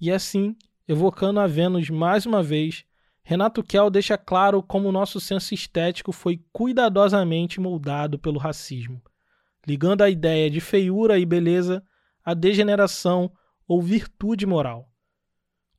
E 0.01 0.13
assim, 0.13 0.55
evocando 0.87 1.41
a 1.41 1.49
Vênus 1.49 1.91
mais 1.91 2.27
uma 2.27 2.45
vez, 2.45 2.85
Renato 3.25 3.61
Kell 3.61 3.91
deixa 3.91 4.17
claro 4.17 4.63
como 4.63 4.89
o 4.89 4.93
nosso 4.93 5.19
senso 5.19 5.53
estético 5.53 6.13
foi 6.13 6.41
cuidadosamente 6.53 7.59
moldado 7.59 8.17
pelo 8.17 8.39
racismo, 8.39 9.03
ligando 9.67 10.03
a 10.03 10.09
ideia 10.09 10.49
de 10.49 10.61
feiura 10.61 11.19
e 11.19 11.27
beleza 11.27 11.83
à 12.25 12.35
degeneração 12.35 13.33
ou 13.67 13.83
virtude 13.83 14.47
moral. 14.47 14.89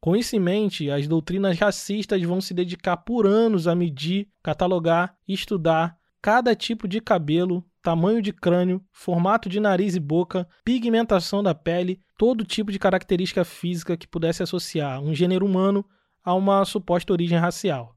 Com 0.06 0.16
isso 0.16 0.36
em 0.36 0.40
mente, 0.40 0.92
as 0.92 1.08
doutrinas 1.08 1.58
racistas 1.58 2.22
vão 2.22 2.40
se 2.40 2.54
dedicar 2.54 2.96
por 2.96 3.26
anos 3.26 3.68
a 3.68 3.74
medir, 3.74 4.28
catalogar 4.44 5.18
e 5.28 5.34
estudar 5.34 5.98
cada 6.22 6.56
tipo 6.56 6.88
de 6.88 7.02
cabelo, 7.02 7.66
tamanho 7.82 8.22
de 8.22 8.32
crânio, 8.32 8.86
formato 8.92 9.50
de 9.50 9.60
nariz 9.60 9.96
e 9.96 10.00
boca, 10.00 10.48
pigmentação 10.64 11.42
da 11.42 11.56
pele, 11.56 12.00
todo 12.20 12.46
tipo 12.46 12.72
de 12.72 12.78
característica 12.78 13.44
física 13.44 13.98
que 13.98 14.08
pudesse 14.08 14.44
associar 14.44 15.02
um 15.02 15.12
gênero 15.12 15.44
humano 15.44 15.84
a 16.24 16.36
uma 16.36 16.64
suposta 16.66 17.12
origem 17.12 17.40
racial. 17.40 17.96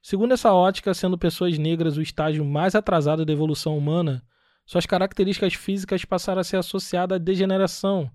Segundo 0.00 0.34
essa 0.34 0.52
ótica, 0.52 0.94
sendo 0.94 1.18
pessoas 1.18 1.58
negras 1.58 1.96
o 1.96 2.02
estágio 2.02 2.44
mais 2.44 2.76
atrasado 2.76 3.26
da 3.26 3.32
evolução 3.32 3.76
humana, 3.76 4.22
suas 4.64 4.86
características 4.86 5.54
físicas 5.54 6.04
passaram 6.04 6.40
a 6.40 6.44
ser 6.44 6.58
associadas 6.58 7.16
à 7.16 7.18
degeneração 7.18 8.08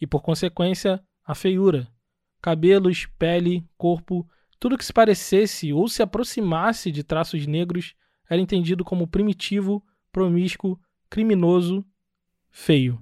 e, 0.00 0.06
por 0.06 0.22
consequência, 0.22 1.02
à 1.26 1.34
feiura. 1.34 1.88
Cabelos, 2.40 3.06
pele, 3.18 3.66
corpo, 3.76 4.28
tudo 4.60 4.78
que 4.78 4.84
se 4.84 4.92
parecesse 4.92 5.72
ou 5.72 5.88
se 5.88 6.02
aproximasse 6.02 6.90
de 6.90 7.02
traços 7.02 7.46
negros 7.46 7.94
era 8.28 8.40
entendido 8.40 8.84
como 8.84 9.06
primitivo, 9.06 9.84
promíscuo, 10.12 10.78
criminoso, 11.08 11.84
feio. 12.50 13.00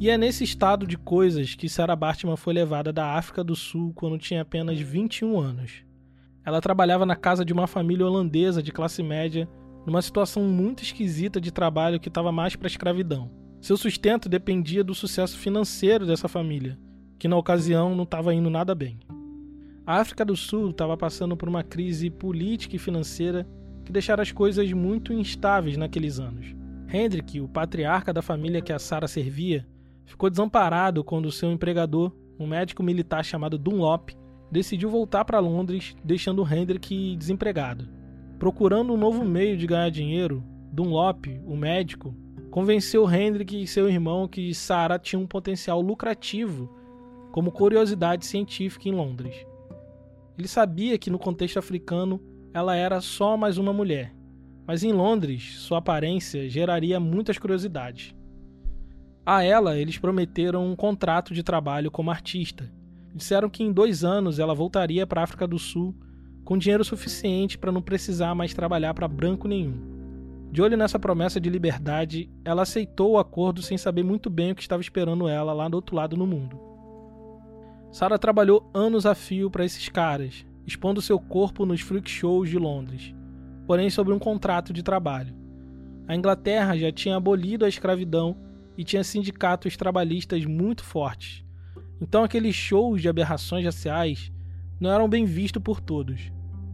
E 0.00 0.08
é 0.08 0.16
nesse 0.16 0.44
estado 0.44 0.86
de 0.86 0.96
coisas 0.96 1.54
que 1.54 1.68
Sarah 1.68 1.94
Bartman 1.94 2.34
foi 2.34 2.54
levada 2.54 2.90
da 2.90 3.18
África 3.18 3.44
do 3.44 3.54
Sul 3.54 3.92
quando 3.94 4.16
tinha 4.16 4.40
apenas 4.40 4.80
21 4.80 5.38
anos. 5.38 5.89
Ela 6.44 6.60
trabalhava 6.60 7.04
na 7.04 7.16
casa 7.16 7.44
de 7.44 7.52
uma 7.52 7.66
família 7.66 8.06
holandesa 8.06 8.62
de 8.62 8.72
classe 8.72 9.02
média, 9.02 9.48
numa 9.86 10.02
situação 10.02 10.44
muito 10.44 10.82
esquisita 10.82 11.40
de 11.40 11.50
trabalho 11.50 12.00
que 12.00 12.08
estava 12.08 12.32
mais 12.32 12.56
para 12.56 12.66
escravidão. 12.66 13.30
Seu 13.60 13.76
sustento 13.76 14.28
dependia 14.28 14.82
do 14.82 14.94
sucesso 14.94 15.36
financeiro 15.36 16.06
dessa 16.06 16.28
família, 16.28 16.78
que 17.18 17.28
na 17.28 17.36
ocasião 17.36 17.94
não 17.94 18.04
estava 18.04 18.34
indo 18.34 18.48
nada 18.48 18.74
bem. 18.74 18.98
A 19.86 19.96
África 19.96 20.24
do 20.24 20.36
Sul 20.36 20.70
estava 20.70 20.96
passando 20.96 21.36
por 21.36 21.48
uma 21.48 21.62
crise 21.62 22.08
política 22.08 22.76
e 22.76 22.78
financeira 22.78 23.46
que 23.84 23.92
deixaram 23.92 24.22
as 24.22 24.32
coisas 24.32 24.70
muito 24.72 25.12
instáveis 25.12 25.76
naqueles 25.76 26.18
anos. 26.18 26.54
Hendrik, 26.88 27.40
o 27.40 27.48
patriarca 27.48 28.12
da 28.12 28.22
família 28.22 28.62
que 28.62 28.72
a 28.72 28.78
Sarah 28.78 29.08
servia, 29.08 29.66
ficou 30.04 30.30
desamparado 30.30 31.04
quando 31.04 31.30
seu 31.30 31.50
empregador, 31.50 32.12
um 32.38 32.46
médico 32.46 32.82
militar 32.82 33.24
chamado 33.24 33.58
Dunlop, 33.58 34.10
decidiu 34.50 34.90
voltar 34.90 35.24
para 35.24 35.38
Londres, 35.38 35.96
deixando 36.04 36.46
Hendrik 36.46 37.16
desempregado. 37.16 37.88
Procurando 38.38 38.92
um 38.92 38.96
novo 38.96 39.24
meio 39.24 39.56
de 39.56 39.66
ganhar 39.66 39.90
dinheiro, 39.90 40.42
Dunlop, 40.72 41.26
o 41.46 41.56
médico, 41.56 42.14
convenceu 42.50 43.08
Hendrik 43.10 43.62
e 43.62 43.66
seu 43.66 43.88
irmão 43.88 44.26
que 44.26 44.54
Sarah 44.54 44.98
tinha 44.98 45.20
um 45.20 45.26
potencial 45.26 45.80
lucrativo 45.80 46.68
como 47.30 47.52
curiosidade 47.52 48.26
científica 48.26 48.88
em 48.88 48.92
Londres. 48.92 49.46
Ele 50.38 50.48
sabia 50.48 50.98
que 50.98 51.10
no 51.10 51.18
contexto 51.18 51.58
africano 51.58 52.20
ela 52.52 52.74
era 52.74 53.00
só 53.00 53.36
mais 53.36 53.58
uma 53.58 53.72
mulher, 53.72 54.14
mas 54.66 54.82
em 54.82 54.92
Londres 54.92 55.56
sua 55.58 55.78
aparência 55.78 56.48
geraria 56.48 56.98
muitas 56.98 57.38
curiosidades. 57.38 58.14
A 59.24 59.44
ela, 59.44 59.76
eles 59.76 59.98
prometeram 59.98 60.66
um 60.66 60.74
contrato 60.74 61.34
de 61.34 61.42
trabalho 61.42 61.90
como 61.90 62.10
artista. 62.10 62.72
Disseram 63.14 63.50
que 63.50 63.62
em 63.62 63.72
dois 63.72 64.04
anos 64.04 64.38
ela 64.38 64.54
voltaria 64.54 65.06
para 65.06 65.20
a 65.20 65.24
África 65.24 65.46
do 65.46 65.58
Sul 65.58 65.94
com 66.44 66.58
dinheiro 66.58 66.84
suficiente 66.84 67.56
para 67.56 67.70
não 67.70 67.82
precisar 67.82 68.34
mais 68.34 68.52
trabalhar 68.52 68.94
para 68.94 69.06
branco 69.06 69.46
nenhum. 69.46 69.90
De 70.50 70.60
olho 70.60 70.76
nessa 70.76 70.98
promessa 70.98 71.40
de 71.40 71.48
liberdade, 71.48 72.28
ela 72.44 72.62
aceitou 72.62 73.12
o 73.12 73.18
acordo 73.18 73.62
sem 73.62 73.78
saber 73.78 74.02
muito 74.02 74.28
bem 74.28 74.50
o 74.50 74.54
que 74.54 74.62
estava 74.62 74.82
esperando 74.82 75.28
ela 75.28 75.52
lá 75.52 75.68
do 75.68 75.74
outro 75.74 75.94
lado 75.94 76.16
no 76.16 76.26
mundo. 76.26 76.58
Sarah 77.92 78.18
trabalhou 78.18 78.68
anos 78.74 79.06
a 79.06 79.14
fio 79.14 79.50
para 79.50 79.64
esses 79.64 79.88
caras, 79.88 80.44
expondo 80.66 81.00
seu 81.00 81.20
corpo 81.20 81.64
nos 81.64 81.80
freak 81.80 82.10
shows 82.10 82.48
de 82.48 82.58
Londres, 82.58 83.14
porém 83.66 83.90
sobre 83.90 84.12
um 84.12 84.18
contrato 84.18 84.72
de 84.72 84.82
trabalho. 84.82 85.34
A 86.08 86.16
Inglaterra 86.16 86.76
já 86.76 86.90
tinha 86.90 87.16
abolido 87.16 87.64
a 87.64 87.68
escravidão 87.68 88.36
e 88.76 88.82
tinha 88.82 89.04
sindicatos 89.04 89.76
trabalhistas 89.76 90.44
muito 90.44 90.82
fortes. 90.82 91.44
Então 92.00 92.24
aqueles 92.24 92.54
shows 92.54 93.02
de 93.02 93.08
aberrações 93.08 93.64
raciais 93.64 94.32
não 94.80 94.90
eram 94.90 95.08
bem 95.08 95.24
vistos 95.24 95.62
por 95.62 95.80
todos. 95.80 96.32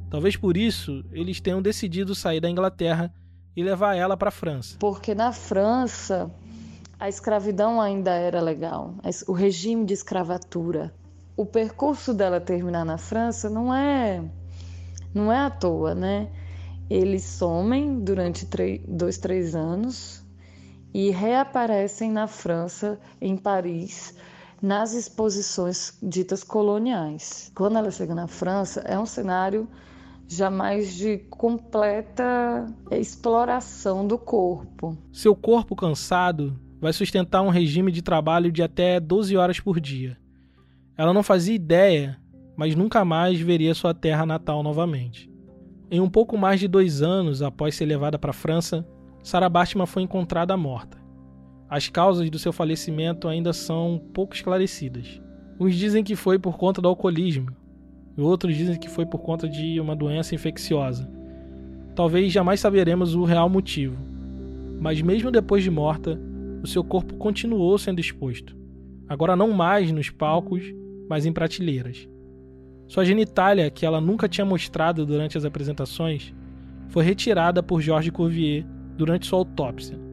Talvez 0.08 0.36
por 0.36 0.56
isso 0.56 1.04
eles 1.12 1.40
tenham 1.40 1.60
decidido 1.60 2.14
sair 2.14 2.40
da 2.40 2.48
Inglaterra 2.48 3.12
e 3.56 3.62
levar 3.62 3.96
ela 3.96 4.16
para 4.16 4.28
a 4.28 4.32
França. 4.32 4.76
Porque 4.78 5.14
na 5.14 5.32
França 5.32 6.30
a 6.98 7.08
escravidão 7.08 7.80
ainda 7.80 8.12
era 8.12 8.40
legal, 8.40 8.94
o 9.26 9.32
regime 9.32 9.84
de 9.84 9.92
escravatura. 9.92 10.94
O 11.36 11.44
percurso 11.44 12.14
dela 12.14 12.40
terminar 12.40 12.84
na 12.84 12.96
França 12.96 13.50
não 13.50 13.74
é 13.74 14.22
não 15.12 15.32
é 15.32 15.38
à 15.38 15.50
toa, 15.50 15.94
né? 15.94 16.28
Eles 16.88 17.24
somem 17.24 18.00
durante 18.00 18.46
dois, 18.86 19.18
três 19.18 19.54
anos 19.54 20.24
e 20.94 21.10
reaparecem 21.10 22.10
na 22.10 22.26
França, 22.26 22.98
em 23.20 23.36
Paris, 23.36 24.14
nas 24.62 24.94
exposições 24.94 25.96
ditas 26.02 26.42
coloniais. 26.42 27.50
Quando 27.54 27.78
ela 27.78 27.90
chega 27.90 28.14
na 28.14 28.26
França, 28.26 28.80
é 28.80 28.98
um 28.98 29.06
cenário 29.06 29.68
jamais 30.28 30.94
de 30.94 31.18
completa 31.30 32.66
exploração 32.90 34.06
do 34.06 34.18
corpo. 34.18 34.96
Seu 35.12 35.36
corpo 35.36 35.76
cansado 35.76 36.58
vai 36.80 36.92
sustentar 36.92 37.42
um 37.42 37.48
regime 37.48 37.92
de 37.92 38.02
trabalho 38.02 38.50
de 38.50 38.62
até 38.62 38.98
12 38.98 39.36
horas 39.36 39.60
por 39.60 39.80
dia. 39.80 40.16
Ela 40.96 41.12
não 41.12 41.22
fazia 41.22 41.54
ideia, 41.54 42.18
mas 42.56 42.74
nunca 42.74 43.04
mais 43.04 43.40
veria 43.40 43.74
sua 43.74 43.94
terra 43.94 44.26
natal 44.26 44.62
novamente. 44.62 45.30
Em 45.90 46.00
um 46.00 46.10
pouco 46.10 46.36
mais 46.36 46.58
de 46.58 46.66
dois 46.66 47.02
anos 47.02 47.42
após 47.42 47.74
ser 47.76 47.86
levada 47.86 48.18
para 48.18 48.30
a 48.30 48.34
França, 48.34 48.84
Sarah 49.22 49.48
Bachmann 49.48 49.86
foi 49.86 50.02
encontrada 50.02 50.56
morta. 50.56 51.05
As 51.68 51.88
causas 51.88 52.30
do 52.30 52.38
seu 52.38 52.52
falecimento 52.52 53.26
ainda 53.26 53.52
são 53.52 54.00
pouco 54.14 54.36
esclarecidas. 54.36 55.20
Uns 55.58 55.74
dizem 55.74 56.04
que 56.04 56.14
foi 56.14 56.38
por 56.38 56.56
conta 56.56 56.80
do 56.80 56.86
alcoolismo, 56.86 57.48
e 58.16 58.20
outros 58.20 58.56
dizem 58.56 58.78
que 58.78 58.88
foi 58.88 59.04
por 59.04 59.18
conta 59.18 59.48
de 59.48 59.80
uma 59.80 59.96
doença 59.96 60.32
infecciosa. 60.32 61.10
Talvez 61.96 62.32
jamais 62.32 62.60
saberemos 62.60 63.16
o 63.16 63.24
real 63.24 63.48
motivo, 63.48 63.96
mas 64.80 65.02
mesmo 65.02 65.28
depois 65.32 65.64
de 65.64 65.70
morta, 65.70 66.20
o 66.62 66.68
seu 66.68 66.84
corpo 66.84 67.16
continuou 67.16 67.76
sendo 67.78 68.00
exposto, 68.00 68.56
agora 69.08 69.34
não 69.34 69.52
mais 69.52 69.90
nos 69.90 70.08
palcos, 70.08 70.62
mas 71.08 71.26
em 71.26 71.32
prateleiras. 71.32 72.08
Sua 72.86 73.04
genitália, 73.04 73.70
que 73.70 73.84
ela 73.84 74.00
nunca 74.00 74.28
tinha 74.28 74.44
mostrado 74.44 75.04
durante 75.04 75.36
as 75.36 75.44
apresentações, 75.44 76.32
foi 76.90 77.02
retirada 77.02 77.60
por 77.60 77.80
Georges 77.80 78.12
Cuvier 78.12 78.64
durante 78.96 79.26
sua 79.26 79.40
autópsia 79.40 80.05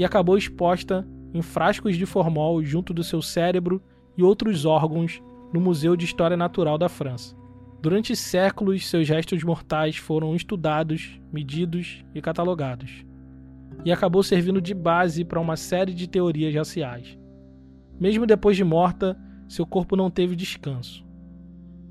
e 0.00 0.04
acabou 0.04 0.38
exposta 0.38 1.06
em 1.34 1.42
frascos 1.42 1.94
de 1.94 2.06
formol 2.06 2.64
junto 2.64 2.94
do 2.94 3.04
seu 3.04 3.20
cérebro 3.20 3.82
e 4.16 4.22
outros 4.22 4.64
órgãos 4.64 5.20
no 5.52 5.60
Museu 5.60 5.94
de 5.94 6.06
História 6.06 6.38
Natural 6.38 6.78
da 6.78 6.88
França. 6.88 7.36
Durante 7.82 8.16
séculos, 8.16 8.88
seus 8.88 9.06
restos 9.06 9.44
mortais 9.44 9.98
foram 9.98 10.34
estudados, 10.34 11.20
medidos 11.30 12.02
e 12.14 12.22
catalogados, 12.22 13.04
e 13.84 13.92
acabou 13.92 14.22
servindo 14.22 14.58
de 14.58 14.72
base 14.72 15.22
para 15.22 15.38
uma 15.38 15.54
série 15.54 15.92
de 15.92 16.08
teorias 16.08 16.54
raciais. 16.54 17.18
Mesmo 18.00 18.24
depois 18.24 18.56
de 18.56 18.64
morta, 18.64 19.18
seu 19.46 19.66
corpo 19.66 19.96
não 19.96 20.10
teve 20.10 20.34
descanso. 20.34 21.04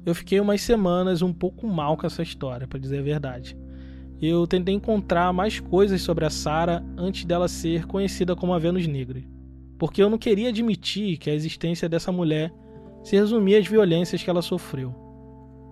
Eu 0.04 0.16
fiquei 0.16 0.40
umas 0.40 0.62
semanas 0.62 1.22
um 1.22 1.32
pouco 1.32 1.68
mal 1.68 1.96
com 1.96 2.08
essa 2.08 2.24
história, 2.24 2.68
para 2.68 2.80
dizer 2.80 3.02
a 3.02 3.04
verdade. 3.04 3.56
Eu 4.22 4.46
tentei 4.46 4.76
encontrar 4.76 5.32
mais 5.32 5.62
coisas 5.62 6.02
sobre 6.02 6.26
a 6.26 6.30
Sara 6.30 6.84
antes 6.98 7.24
dela 7.24 7.48
ser 7.48 7.86
conhecida 7.86 8.36
como 8.36 8.54
a 8.54 8.60
Vênus 8.60 8.86
Negra, 8.86 9.24
porque 9.78 10.04
eu 10.04 10.10
não 10.10 10.18
queria 10.18 10.50
admitir 10.50 11.18
que 11.18 11.30
a 11.30 11.34
existência 11.34 11.88
dessa 11.88 12.12
mulher 12.12 12.54
se 13.02 13.16
resumia 13.16 13.60
às 13.60 13.68
violências 13.68 14.22
que 14.22 14.30
ela 14.30 14.42
sofreu. 14.42 14.94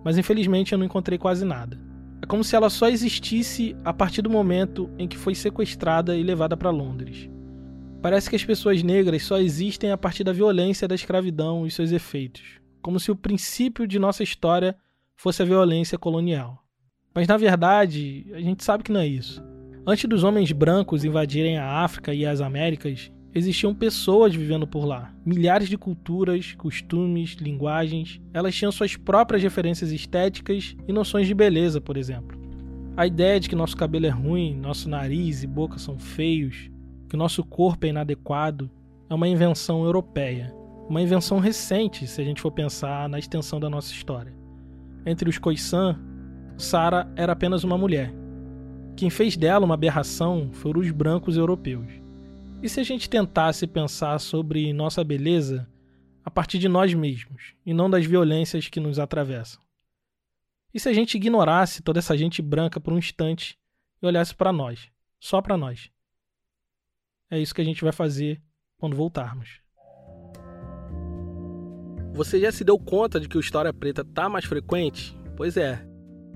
Mas 0.04 0.18
infelizmente 0.18 0.72
eu 0.72 0.78
não 0.78 0.86
encontrei 0.86 1.18
quase 1.18 1.44
nada. 1.44 1.78
É 2.22 2.26
como 2.26 2.42
se 2.42 2.56
ela 2.56 2.70
só 2.70 2.88
existisse 2.88 3.76
a 3.84 3.94
partir 3.94 4.22
do 4.22 4.30
momento 4.30 4.90
em 4.98 5.10
que 5.10 5.18
foi 5.18 5.36
sequestrada 5.36 6.16
e 6.16 6.24
levada 6.24 6.56
para 6.56 6.70
Londres. 6.70 7.30
Parece 8.02 8.30
que 8.30 8.36
as 8.38 8.46
pessoas 8.46 8.82
negras 8.82 9.24
só 9.24 9.40
existem 9.40 9.92
a 9.92 9.98
partir 9.98 10.24
da 10.24 10.32
violência 10.32 10.88
da 10.88 10.96
escravidão 10.96 11.68
e 11.68 11.72
seus 11.72 11.92
efeitos, 11.92 12.44
como 12.82 12.98
se 13.00 13.12
o 13.12 13.16
princípio 13.16 13.86
de 13.86 14.00
nossa 14.00 14.24
história 14.24 14.78
fosse 15.18 15.42
a 15.42 15.46
violência 15.46 15.98
colonial. 15.98 16.64
Mas 17.18 17.28
na 17.28 17.36
verdade, 17.36 18.28
a 18.32 18.40
gente 18.40 18.64
sabe 18.64 18.84
que 18.84 18.92
não 18.92 19.00
é 19.00 19.08
isso. 19.08 19.44
Antes 19.88 20.08
dos 20.08 20.24
homens 20.24 20.52
brancos 20.52 21.04
invadirem 21.04 21.58
a 21.58 21.84
África 21.84 22.14
e 22.14 22.24
as 22.24 22.42
Américas, 22.42 23.12
existiam 23.34 23.74
pessoas 23.74 24.36
vivendo 24.36 24.68
por 24.68 24.86
lá. 24.86 25.12
Milhares 25.26 25.68
de 25.68 25.80
culturas, 25.80 26.54
costumes, 26.60 27.32
linguagens. 27.42 28.22
Elas 28.32 28.54
tinham 28.54 28.72
suas 28.72 28.96
próprias 28.96 29.42
referências 29.42 29.92
estéticas 29.92 30.76
e 30.88 30.94
noções 30.94 31.26
de 31.26 31.34
beleza, 31.34 31.82
por 31.82 31.98
exemplo. 31.98 32.40
A 32.96 33.08
ideia 33.08 33.40
de 33.40 33.50
que 33.50 33.56
nosso 33.56 33.76
cabelo 33.76 34.06
é 34.06 34.10
ruim, 34.10 34.56
nosso 34.56 34.88
nariz 34.88 35.42
e 35.42 35.48
boca 35.48 35.80
são 35.80 35.98
feios, 35.98 36.70
que 37.10 37.18
nosso 37.18 37.44
corpo 37.44 37.84
é 37.88 37.90
inadequado, 37.90 38.70
é 39.10 39.14
uma 39.16 39.28
invenção 39.28 39.84
europeia. 39.84 40.54
Uma 40.88 41.02
invenção 41.02 41.40
recente, 41.40 42.06
se 42.06 42.22
a 42.22 42.24
gente 42.24 42.44
for 42.44 42.52
pensar 42.52 43.10
na 43.10 43.18
extensão 43.18 43.60
da 43.60 43.72
nossa 43.72 43.92
história. 43.92 44.38
Entre 45.04 45.28
os 45.28 45.40
Khoisan, 45.40 46.00
Sara 46.58 47.08
era 47.16 47.34
apenas 47.34 47.64
uma 47.64 47.78
mulher. 47.78 48.12
Quem 48.96 49.12
fez 49.12 49.38
dela 49.38 49.64
uma 49.64 49.76
aberração 49.76 50.50
foram 50.52 50.82
os 50.82 50.90
brancos 50.90 51.38
europeus. 51.38 51.88
E 52.64 52.68
se 52.68 52.80
a 52.80 52.84
gente 52.84 53.08
tentasse 53.08 53.68
pensar 53.68 54.18
sobre 54.20 54.74
nossa 54.74 55.04
beleza 55.04 55.70
a 56.26 56.32
partir 56.32 56.58
de 56.58 56.68
nós 56.68 56.92
mesmos 56.96 57.54
e 57.64 57.74
não 57.74 57.88
das 57.88 58.06
violências 58.06 58.68
que 58.68 58.80
nos 58.80 58.98
atravessam? 58.98 59.62
E 60.74 60.80
se 60.80 60.90
a 60.90 60.94
gente 60.94 61.16
ignorasse 61.16 61.84
toda 61.84 62.00
essa 62.00 62.18
gente 62.18 62.42
branca 62.42 62.80
por 62.80 62.92
um 62.92 62.98
instante 62.98 63.58
e 64.02 64.06
olhasse 64.08 64.34
para 64.34 64.52
nós, 64.52 64.90
só 65.20 65.42
para 65.42 65.58
nós? 65.58 65.92
É 67.30 67.40
isso 67.40 67.54
que 67.54 67.62
a 67.62 67.66
gente 67.66 67.84
vai 67.84 67.94
fazer 67.94 68.42
quando 68.80 68.96
voltarmos. 68.96 69.62
Você 72.14 72.40
já 72.40 72.52
se 72.52 72.64
deu 72.64 72.80
conta 72.80 73.20
de 73.20 73.30
que 73.30 73.38
o 73.38 73.40
História 73.40 73.72
Preta 73.72 74.04
tá 74.04 74.28
mais 74.28 74.46
frequente? 74.46 75.16
Pois 75.36 75.56
é. 75.56 75.86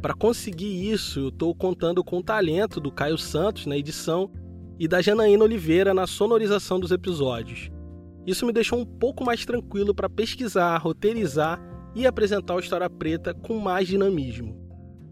Para 0.01 0.15
conseguir 0.15 0.91
isso, 0.91 1.19
eu 1.19 1.29
estou 1.29 1.53
contando 1.53 2.03
com 2.03 2.17
o 2.17 2.23
talento 2.23 2.79
do 2.79 2.91
Caio 2.91 3.19
Santos 3.19 3.67
na 3.67 3.77
edição 3.77 4.31
e 4.79 4.87
da 4.87 4.99
Janaína 4.99 5.43
Oliveira 5.43 5.93
na 5.93 6.07
sonorização 6.07 6.79
dos 6.79 6.89
episódios. 6.89 7.69
Isso 8.25 8.43
me 8.45 8.51
deixou 8.51 8.79
um 8.79 8.85
pouco 8.85 9.23
mais 9.23 9.45
tranquilo 9.45 9.93
para 9.93 10.09
pesquisar, 10.09 10.75
roteirizar 10.77 11.61
e 11.93 12.07
apresentar 12.07 12.55
o 12.55 12.59
História 12.59 12.89
Preta 12.89 13.31
com 13.31 13.59
mais 13.59 13.87
dinamismo. 13.87 14.59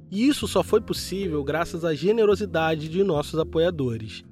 E 0.09 0.27
isso 0.27 0.47
só 0.47 0.63
foi 0.63 0.81
possível 0.81 1.43
graças 1.43 1.85
à 1.85 1.93
generosidade 1.93 2.89
de 2.89 3.03
nossos 3.03 3.39
apoiadores. 3.39 4.23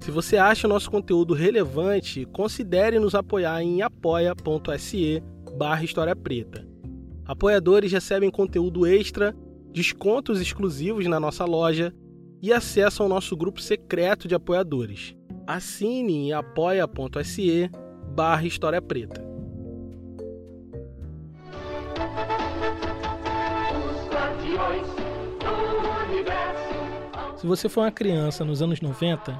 Se 0.00 0.10
você 0.10 0.36
acha 0.36 0.66
o 0.66 0.70
nosso 0.70 0.90
conteúdo 0.90 1.32
relevante, 1.32 2.24
considere 2.26 2.98
nos 2.98 3.14
apoiar 3.14 3.62
em 3.62 3.82
apoia.se 3.82 5.22
barra 5.56 5.84
História 5.84 6.16
Preta. 6.16 6.66
Apoiadores 7.24 7.92
recebem 7.92 8.30
conteúdo 8.30 8.84
extra, 8.84 9.34
descontos 9.76 10.40
exclusivos 10.40 11.04
na 11.04 11.20
nossa 11.20 11.44
loja 11.44 11.94
e 12.40 12.50
acesso 12.50 13.02
ao 13.02 13.10
nosso 13.10 13.36
grupo 13.36 13.60
secreto 13.60 14.26
de 14.26 14.34
apoiadores. 14.34 15.14
Assine 15.46 16.28
em 16.28 16.32
apoia.se 16.32 17.70
barra 18.14 18.46
História 18.46 18.80
Preta. 18.80 19.22
Se 27.36 27.46
você 27.46 27.68
for 27.68 27.82
uma 27.82 27.92
criança 27.92 28.46
nos 28.46 28.62
anos 28.62 28.80
90, 28.80 29.32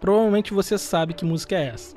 provavelmente 0.00 0.54
você 0.54 0.78
sabe 0.78 1.12
que 1.12 1.26
música 1.26 1.56
é 1.56 1.66
essa. 1.66 1.94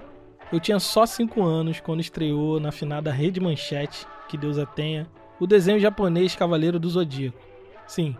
Eu 0.52 0.60
tinha 0.60 0.78
só 0.78 1.06
5 1.06 1.42
anos 1.42 1.80
quando 1.80 2.02
estreou 2.02 2.60
na 2.60 2.74
finada 2.74 3.14
Rede 3.14 3.40
Manchete, 3.40 4.06
que 4.28 4.38
Deus 4.38 4.58
a 4.58 4.66
tenha, 4.66 5.08
o 5.40 5.48
desenho 5.48 5.80
japonês 5.80 6.36
Cavaleiro 6.36 6.78
do 6.78 6.90
Zodíaco. 6.90 7.48
Sim, 7.88 8.16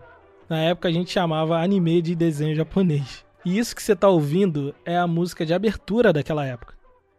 na 0.50 0.60
época 0.62 0.88
a 0.88 0.92
gente 0.92 1.12
chamava 1.12 1.62
anime 1.62 2.02
de 2.02 2.16
desenho 2.16 2.56
japonês. 2.56 3.26
E 3.46 3.58
isso 3.58 3.76
que 3.76 3.84
você 3.84 3.94
está 3.94 4.08
ouvindo 4.08 4.74
é 4.86 4.98
a 4.98 5.06
música 5.06 5.46
de 5.46 5.54
abertura 5.54 6.12
daquela 6.12 6.46
época. 6.46 6.76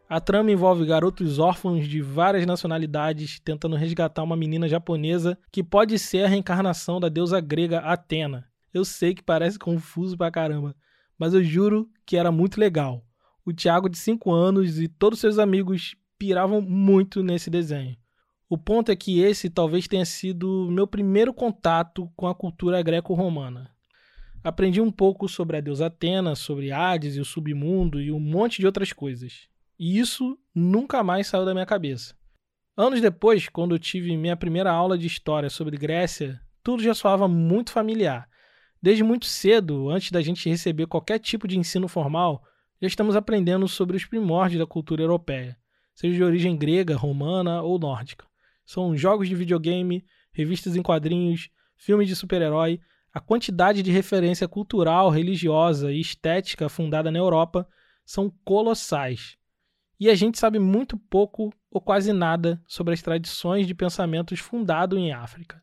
A 0.09 0.21
trama 0.21 0.51
envolve 0.51 0.87
garotos 0.87 1.39
órfãos 1.39 1.87
de 1.87 2.01
várias 2.01 2.47
nacionalidades 2.47 3.39
tentando 3.41 3.77
resgatar 3.77 4.23
uma 4.23 4.37
menina 4.37 4.67
japonesa 4.67 5.39
que 5.53 5.63
pode 5.63 5.99
ser 5.99 6.25
a 6.25 6.29
reencarnação 6.29 6.99
da 6.99 7.11
deusa 7.11 7.41
grega 7.41 7.81
Atena. 7.81 8.47
Eu 8.73 8.87
sei 8.87 9.15
que 9.15 9.23
parece 9.23 9.59
confuso 9.59 10.17
pra 10.17 10.31
caramba, 10.31 10.75
mas 11.19 11.35
eu 11.35 11.45
juro 11.45 11.89
que 12.07 12.17
era 12.17 12.33
muito 12.33 12.59
legal. 12.59 13.05
O 13.45 13.53
Thiago, 13.53 13.89
de 13.89 13.99
5 13.99 14.33
anos, 14.33 14.81
e 14.81 14.89
todos 14.89 15.21
seus 15.21 15.39
amigos 15.39 15.95
piravam 16.19 16.63
muito 16.63 17.23
nesse 17.23 17.51
desenho. 17.51 17.97
O 18.51 18.57
ponto 18.57 18.91
é 18.91 18.97
que 18.97 19.21
esse 19.21 19.51
talvez 19.51 19.87
tenha 19.87 20.07
sido 20.07 20.71
meu 20.71 20.87
primeiro 20.87 21.35
contato 21.35 22.11
com 22.17 22.27
a 22.27 22.35
cultura 22.35 22.81
greco-romana. 22.81 23.71
Aprendi 24.43 24.81
um 24.81 24.91
pouco 24.91 25.29
sobre 25.29 25.59
a 25.59 25.61
deusa 25.61 25.87
Atena, 25.87 26.35
sobre 26.35 26.73
Hades 26.73 27.17
e 27.17 27.21
o 27.21 27.27
submundo 27.27 28.01
e 28.01 28.11
um 28.11 28.19
monte 28.19 28.61
de 28.61 28.67
outras 28.67 28.91
coisas. 28.91 29.49
E 29.79 29.99
isso 29.99 30.39
nunca 30.55 31.03
mais 31.03 31.27
saiu 31.27 31.45
da 31.45 31.53
minha 31.53 31.67
cabeça. 31.67 32.15
Anos 32.75 33.03
depois, 33.03 33.51
quando 33.51 33.75
eu 33.75 33.79
tive 33.79 34.17
minha 34.17 34.37
primeira 34.37 34.73
aula 34.73 34.97
de 34.97 35.07
história 35.07 35.51
sobre 35.51 35.77
Grécia, 35.77 36.41
tudo 36.63 36.83
já 36.83 36.95
soava 36.95 37.29
muito 37.29 37.71
familiar. 37.71 38.27
Desde 38.81 39.03
muito 39.03 39.27
cedo, 39.27 39.91
antes 39.91 40.11
da 40.11 40.23
gente 40.23 40.49
receber 40.49 40.87
qualquer 40.87 41.19
tipo 41.19 41.47
de 41.47 41.59
ensino 41.59 41.87
formal, 41.87 42.43
já 42.81 42.89
estamos 42.89 43.15
aprendendo 43.15 43.69
sobre 43.69 43.97
os 43.97 44.07
primórdios 44.07 44.61
da 44.61 44.67
cultura 44.67 45.03
europeia, 45.03 45.59
seja 45.95 46.17
de 46.17 46.25
origem 46.25 46.57
grega, 46.57 46.97
romana 46.97 47.61
ou 47.61 47.79
nórdica. 47.79 48.28
São 48.69 48.95
jogos 48.95 49.27
de 49.27 49.35
videogame, 49.35 50.05
revistas 50.31 50.77
em 50.77 50.83
quadrinhos, 50.83 51.49
filmes 51.75 52.07
de 52.07 52.15
super-herói, 52.15 52.79
a 53.11 53.19
quantidade 53.19 53.83
de 53.83 53.91
referência 53.91 54.47
cultural, 54.47 55.09
religiosa 55.09 55.91
e 55.91 55.99
estética 55.99 56.69
fundada 56.69 57.11
na 57.11 57.19
Europa 57.19 57.67
são 58.05 58.31
colossais 58.45 59.39
e 59.99 60.11
a 60.11 60.15
gente 60.15 60.39
sabe 60.39 60.59
muito 60.59 60.99
pouco 60.99 61.51
ou 61.71 61.81
quase 61.81 62.13
nada 62.13 62.63
sobre 62.67 62.93
as 62.93 63.01
tradições 63.01 63.67
de 63.67 63.75
pensamentos 63.75 64.39
fundado 64.39 64.99
em 64.99 65.15
África. 65.15 65.63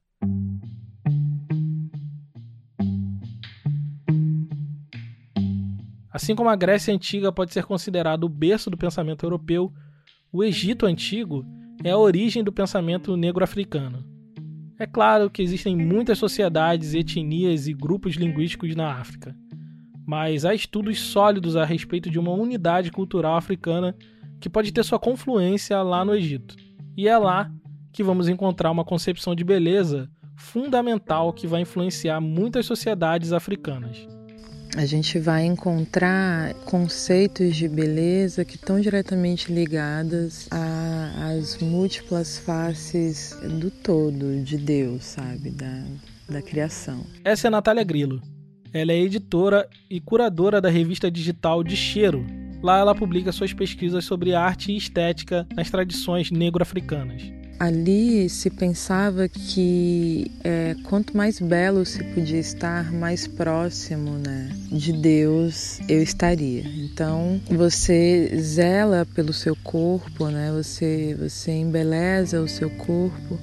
Assim 6.12 6.36
como 6.36 6.50
a 6.50 6.56
Grécia 6.56 6.91
Antiga 6.91 7.32
pode 7.32 7.54
ser 7.54 7.65
considerado 7.65 8.24
o 8.24 8.30
berço 8.30 8.72
do 8.72 8.76
pensamento 8.76 9.24
europeu, 9.24 9.72
o 10.32 10.44
Egito 10.44 10.88
Antigo 10.88 11.46
é 11.86 11.91
a 11.91 11.98
origem 12.00 12.43
do 12.43 12.52
pensamento 12.52 13.15
negro-africano. 13.15 14.04
É 14.80 14.88
claro 14.88 15.30
que 15.30 15.43
existem 15.43 15.76
muitas 15.76 16.17
sociedades, 16.17 16.95
etnias 16.95 17.67
e 17.67 17.74
grupos 17.74 18.15
linguísticos 18.15 18.76
na 18.76 18.93
África, 18.93 19.36
mas 20.04 20.45
há 20.45 20.56
estudos 20.56 21.00
sólidos 21.00 21.56
a 21.56 21.63
respeito 21.63 22.10
de 22.10 22.17
uma 22.17 22.32
unidade 22.32 22.91
cultural 22.91 23.38
africana 23.38 23.95
que 24.41 24.50
pode 24.50 24.74
ter 24.74 24.84
sua 24.84 24.98
confluência 24.98 25.80
lá 25.84 26.04
no 26.04 26.15
Egito. 26.15 26.56
E 26.98 27.08
é 27.08 27.15
lá 27.19 27.52
que 27.93 28.02
vamos 28.02 28.28
encontrar 28.28 28.71
uma 28.71 28.84
concepção 28.84 29.36
de 29.36 29.43
beleza 29.43 30.10
fundamental 30.36 31.32
que 31.34 31.45
vai 31.45 31.62
influenciar 31.62 32.19
muitas 32.19 32.65
sociedades 32.65 33.32
africanas. 33.32 34.08
A 34.76 34.86
gente 34.86 35.19
vai 35.19 35.45
encontrar 35.45 36.54
conceitos 36.65 37.56
de 37.56 37.69
beleza 37.69 38.43
que 38.43 38.56
estão 38.56 38.78
diretamente 38.78 39.50
ligados 39.50 40.50
às 41.15 41.58
múltiplas 41.60 42.38
faces 42.39 43.38
do 43.60 43.71
todo 43.71 44.41
de 44.43 44.58
Deus, 44.58 45.04
sabe, 45.04 45.49
da, 45.49 45.84
da 46.30 46.41
criação. 46.41 47.06
Essa 47.23 47.47
é 47.47 47.49
a 47.49 47.51
Natália 47.51 47.84
Grillo. 47.84 48.21
Ela 48.73 48.91
é 48.91 48.99
editora 48.99 49.67
e 49.89 50.01
curadora 50.01 50.60
da 50.60 50.69
revista 50.69 51.10
digital 51.10 51.63
De 51.63 51.75
Cheiro, 51.75 52.25
Lá 52.65 52.80
ela 52.80 52.95
publica 52.95 53.32
suas 53.32 53.54
pesquisas 53.54 54.06
sobre 54.06 54.34
arte 54.34 54.71
e 54.71 54.75
estética 54.75 55.47
nas 55.56 55.69
tradições 55.69 56.32
negro-africanas. 56.32 57.21
Ali 57.58 58.28
se 58.30 58.50
pensava 58.50 59.30
que 59.30 60.30
é, 60.44 60.76
quanto 60.84 61.15
mais 61.15 61.39
belo 61.39 61.86
se 61.86 62.04
podia 62.04 62.39
estar, 62.39 62.91
mais 62.91 63.28
próximo 63.28 64.12
né, 64.12 64.50
de 64.70 64.91
Deus 64.91 65.80
eu 65.88 66.04
estaria. 66.04 66.63
Então 66.65 67.39
você 67.50 68.30
zela 68.41 69.08
pelo 69.15 69.32
seu 69.32 69.56
corpo, 69.56 70.28
né, 70.28 70.52
você, 70.52 71.15
você 71.18 71.52
embeleza 71.52 72.41
o 72.41 72.48
seu 72.48 72.70
corpo 72.70 73.39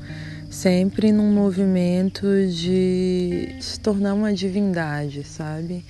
sempre 0.50 1.10
num 1.10 1.32
movimento 1.32 2.26
de 2.46 3.56
se 3.60 3.80
tornar 3.80 4.12
uma 4.12 4.34
divindade, 4.34 5.24
sabe? 5.24 5.82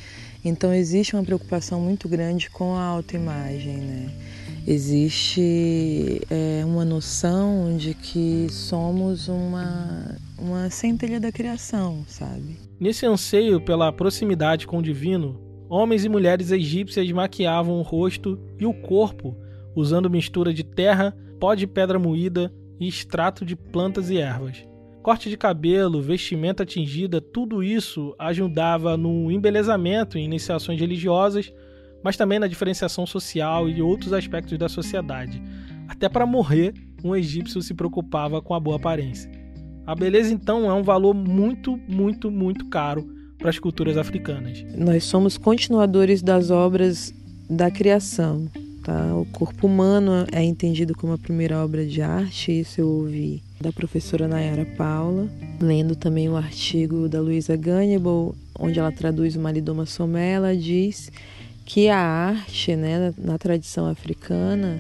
Então 0.45 0.73
existe 0.73 1.15
uma 1.15 1.25
preocupação 1.25 1.81
muito 1.81 2.09
grande 2.09 2.49
com 2.49 2.77
a 2.77 2.85
autoimagem, 2.85 3.79
né? 3.79 4.11
Existe 4.67 6.21
é, 6.31 6.65
uma 6.65 6.85
noção 6.85 7.77
de 7.77 7.95
que 7.95 8.47
somos 8.49 9.29
uma, 9.29 10.17
uma 10.39 10.71
centelha 10.71 11.19
da 11.19 11.33
criação, 11.33 12.05
sabe? 12.07 12.57
Nesse 12.79 13.05
anseio 13.05 13.61
pela 13.61 13.93
proximidade 13.93 14.67
com 14.67 14.79
o 14.79 14.83
divino, 14.83 15.41
homens 15.69 16.05
e 16.05 16.09
mulheres 16.09 16.53
egípcias 16.53 17.11
maquiavam 17.11 17.79
o 17.79 17.83
rosto 17.83 18.39
e 18.59 18.65
o 18.65 18.73
corpo 18.73 19.37
usando 19.75 20.11
mistura 20.11 20.53
de 20.53 20.63
terra, 20.63 21.17
pó 21.41 21.55
de 21.55 21.67
pedra 21.67 21.99
moída 21.99 22.53
e 22.79 22.87
extrato 22.87 23.45
de 23.45 23.57
plantas 23.57 24.11
e 24.11 24.19
ervas. 24.19 24.65
Corte 25.03 25.29
de 25.29 25.37
cabelo, 25.37 26.01
vestimenta 26.01 26.65
tingida, 26.65 27.21
tudo 27.21 27.63
isso 27.63 28.15
ajudava 28.17 28.97
no 28.97 29.33
embelezamento 29.33 30.17
em 30.17 30.25
iniciações 30.25 30.79
religiosas, 30.79 31.53
mas 32.03 32.17
também 32.17 32.39
na 32.39 32.47
diferenciação 32.47 33.07
social 33.07 33.69
e 33.69 33.81
outros 33.81 34.13
aspectos 34.13 34.59
da 34.59 34.69
sociedade. 34.69 35.43
Até 35.89 36.09
para 36.09 36.27
morrer, 36.27 36.75
um 37.05 37.15
egípcio 37.15 37.61
se 37.63 37.75
preocupava 37.75 38.41
com 38.41 38.55
a 38.55 38.61
boa 38.61 38.77
aparência. 38.77 39.31
A 39.87 39.95
beleza, 39.95 40.33
então, 40.33 40.71
é 40.71 40.75
um 40.75 40.83
valor 40.83 41.15
muito, 41.15 41.77
muito, 41.89 42.31
muito 42.31 42.67
caro 42.69 43.07
para 43.39 43.51
as 43.51 43.59
culturas 43.59 43.97
africanas. 43.97 44.65
Nós 44.77 45.05
somos 45.05 45.37
continuadores 45.37 46.23
das 46.23 46.51
obras 46.51 47.13
da 47.51 47.71
criação. 47.71 48.49
Tá? 48.85 49.15
O 49.15 49.27
corpo 49.27 49.67
humano 49.67 50.27
é 50.33 50.43
entendido 50.43 50.95
como 50.95 51.13
a 51.13 51.19
primeira 51.19 51.63
obra 51.63 51.85
de 51.85 52.03
arte, 52.03 52.61
isso 52.61 52.81
eu 52.81 52.89
ouvi 52.89 53.43
da 53.61 53.73
professora 53.73 54.27
Nayara 54.27 54.67
Paula, 54.77 55.29
lendo 55.61 55.95
também 55.95 56.29
o 56.29 56.37
artigo 56.37 57.09
da 57.09 57.21
Luisa 57.21 57.57
Gannibal, 57.57 58.35
onde 58.59 58.81
ela 58.81 58.91
traduz 58.91 59.37
o 59.37 59.41
Malidoma 59.41 59.87
Somé, 59.87 60.33
ela 60.33 60.57
diz 60.57 61.13
que 61.73 61.89
a 61.89 61.99
arte, 61.99 62.77
né, 62.77 63.15
na 63.17 63.39
tradição 63.39 63.87
africana, 63.87 64.79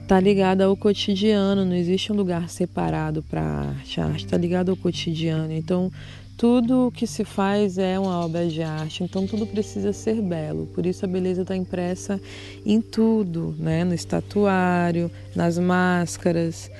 está 0.00 0.18
ligada 0.18 0.64
ao 0.64 0.74
cotidiano, 0.74 1.66
não 1.66 1.74
existe 1.74 2.10
um 2.10 2.16
lugar 2.16 2.48
separado 2.48 3.22
para 3.22 3.42
a 3.42 3.68
arte, 3.68 4.00
a 4.00 4.06
arte 4.06 4.24
está 4.24 4.38
ligada 4.38 4.70
ao 4.70 4.76
cotidiano. 4.76 5.52
Então, 5.52 5.92
tudo 6.34 6.86
o 6.86 6.90
que 6.90 7.06
se 7.06 7.26
faz 7.26 7.76
é 7.76 7.98
uma 7.98 8.24
obra 8.24 8.46
de 8.46 8.62
arte, 8.62 9.04
então 9.04 9.26
tudo 9.26 9.46
precisa 9.46 9.92
ser 9.92 10.22
belo. 10.22 10.66
Por 10.68 10.86
isso 10.86 11.04
a 11.04 11.08
beleza 11.08 11.42
está 11.42 11.54
impressa 11.54 12.18
em 12.64 12.80
tudo, 12.80 13.54
né? 13.58 13.84
no 13.84 13.92
estatuário, 13.92 15.10
nas 15.36 15.58
máscaras, 15.58 16.70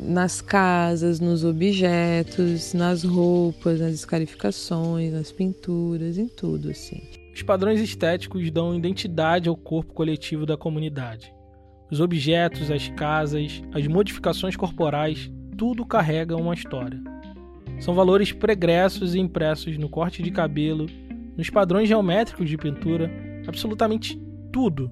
nas 0.00 0.40
casas, 0.40 1.20
nos 1.20 1.44
objetos, 1.44 2.74
nas 2.74 3.04
roupas, 3.04 3.78
nas 3.78 3.94
escarificações, 3.94 5.12
nas 5.12 5.30
pinturas, 5.30 6.18
em 6.18 6.26
tudo 6.26 6.70
assim. 6.70 7.00
Os 7.38 7.42
padrões 7.44 7.80
estéticos 7.80 8.50
dão 8.50 8.74
identidade 8.74 9.48
ao 9.48 9.56
corpo 9.56 9.94
coletivo 9.94 10.44
da 10.44 10.56
comunidade. 10.56 11.32
Os 11.88 12.00
objetos, 12.00 12.68
as 12.68 12.88
casas, 12.88 13.62
as 13.72 13.86
modificações 13.86 14.56
corporais, 14.56 15.30
tudo 15.56 15.86
carrega 15.86 16.34
uma 16.34 16.52
história. 16.52 17.00
São 17.78 17.94
valores 17.94 18.32
pregressos 18.32 19.14
e 19.14 19.20
impressos 19.20 19.78
no 19.78 19.88
corte 19.88 20.20
de 20.20 20.32
cabelo, 20.32 20.86
nos 21.36 21.48
padrões 21.48 21.88
geométricos 21.88 22.48
de 22.48 22.58
pintura, 22.58 23.08
absolutamente 23.46 24.20
tudo, 24.52 24.90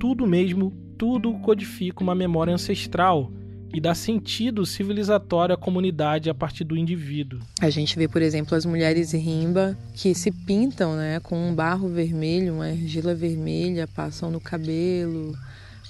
tudo 0.00 0.26
mesmo, 0.26 0.72
tudo 0.98 1.34
codifica 1.34 2.02
uma 2.02 2.16
memória 2.16 2.52
ancestral 2.52 3.30
e 3.76 3.80
dá 3.80 3.94
sentido 3.94 4.64
civilizatório 4.64 5.54
à 5.54 5.58
comunidade 5.58 6.30
a 6.30 6.34
partir 6.34 6.64
do 6.64 6.78
indivíduo. 6.78 7.40
A 7.60 7.68
gente 7.68 7.94
vê, 7.98 8.08
por 8.08 8.22
exemplo, 8.22 8.56
as 8.56 8.64
mulheres 8.64 9.12
rimba 9.12 9.76
que 9.94 10.14
se 10.14 10.30
pintam 10.30 10.96
né, 10.96 11.20
com 11.20 11.36
um 11.50 11.54
barro 11.54 11.86
vermelho, 11.86 12.54
uma 12.54 12.68
argila 12.68 13.14
vermelha, 13.14 13.86
passam 13.86 14.30
no 14.30 14.40
cabelo, 14.40 15.36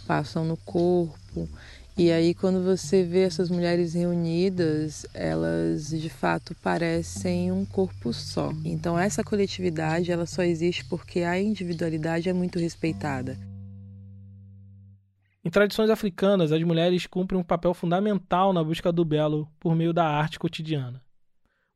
passam 0.05 0.45
no 0.45 0.57
corpo. 0.57 1.49
E 1.97 2.11
aí, 2.11 2.35
quando 2.35 2.61
você 2.61 3.05
vê 3.05 3.21
essas 3.21 3.49
mulheres 3.49 3.95
reunidas, 3.95 5.07
elas 5.15 5.91
de 5.91 6.11
fato 6.11 6.57
parecem 6.57 7.53
um 7.53 7.65
corpo 7.65 8.13
só. 8.13 8.53
Então, 8.65 8.99
essa 8.99 9.23
coletividade 9.23 10.11
ela 10.11 10.27
só 10.27 10.43
existe 10.43 10.85
porque 10.87 11.21
a 11.21 11.41
individualidade 11.41 12.29
é 12.29 12.33
muito 12.33 12.59
respeitada. 12.59 13.39
Em 15.47 15.51
tradições 15.51 15.91
africanas, 15.91 16.51
as 16.51 16.61
mulheres 16.65 17.07
cumprem 17.07 17.41
um 17.41 17.45
papel 17.45 17.73
fundamental 17.73 18.53
na 18.53 18.65
busca 18.65 18.91
do 18.91 19.05
belo 19.05 19.49
por 19.61 19.77
meio 19.77 19.93
da 19.93 20.05
arte 20.05 20.41
cotidiana. 20.41 21.01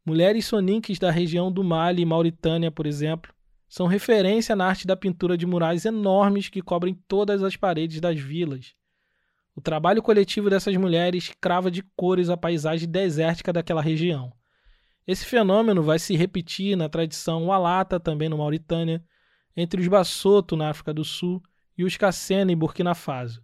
Mulheres 0.05 0.47
soninques 0.47 0.99
da 0.99 1.13
região 1.13 1.53
do 1.53 1.63
Mali 1.63 2.03
e 2.03 2.05
Mauritânia, 2.05 2.73
por 2.73 2.85
exemplo, 2.85 3.33
são 3.69 3.87
referência 3.87 4.57
na 4.57 4.67
arte 4.67 4.89
da 4.89 4.97
pintura 4.97 5.39
de 5.39 5.47
murais 5.47 5.85
enormes 5.85 6.49
que 6.49 6.61
cobrem 6.61 6.99
todas 7.07 7.45
as 7.45 7.55
paredes 7.55 8.01
das 8.01 8.19
vilas 8.19 8.75
o 9.61 9.61
trabalho 9.61 10.03
coletivo 10.03 10.49
dessas 10.49 10.75
mulheres 10.77 11.33
crava 11.39 11.71
de 11.71 11.83
cores 11.95 12.31
a 12.31 12.37
paisagem 12.37 12.89
desértica 12.89 13.53
daquela 13.53 13.83
região. 13.83 14.33
Esse 15.07 15.27
fenômeno 15.27 15.83
vai 15.83 15.99
se 15.99 16.17
repetir 16.17 16.77
na 16.77 16.89
tradição 16.89 17.47
Walata, 17.47 18.01
também 18.01 18.29
no 18.29 18.39
Mauritânia, 18.39 19.05
entre 19.55 19.81
os 19.81 19.87
Bassoto, 19.87 20.57
na 20.57 20.71
África 20.71 20.95
do 20.95 21.05
Sul, 21.05 21.43
e 21.77 21.85
os 21.85 21.97
Kassena, 21.97 22.51
em 22.51 22.57
Burkina 22.57 22.95
Faso. 22.95 23.43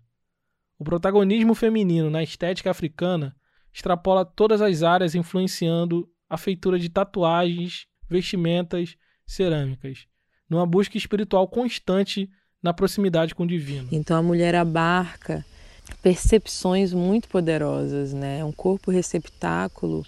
O 0.78 0.84
protagonismo 0.84 1.54
feminino 1.54 2.10
na 2.10 2.22
estética 2.22 2.70
africana 2.70 3.34
extrapola 3.72 4.24
todas 4.24 4.60
as 4.60 4.82
áreas, 4.82 5.14
influenciando 5.14 6.08
a 6.28 6.36
feitura 6.36 6.78
de 6.78 6.88
tatuagens, 6.88 7.86
vestimentas, 8.08 8.96
cerâmicas, 9.26 10.06
numa 10.48 10.66
busca 10.66 10.96
espiritual 10.96 11.48
constante 11.48 12.28
na 12.62 12.74
proximidade 12.74 13.34
com 13.34 13.44
o 13.44 13.46
divino. 13.46 13.88
Então 13.90 14.16
a 14.16 14.22
mulher 14.22 14.54
abarca 14.54 15.44
percepções 16.02 16.92
muito 16.92 17.28
poderosas, 17.28 18.12
né? 18.12 18.44
Um 18.44 18.52
corpo 18.52 18.90
receptáculo 18.90 20.04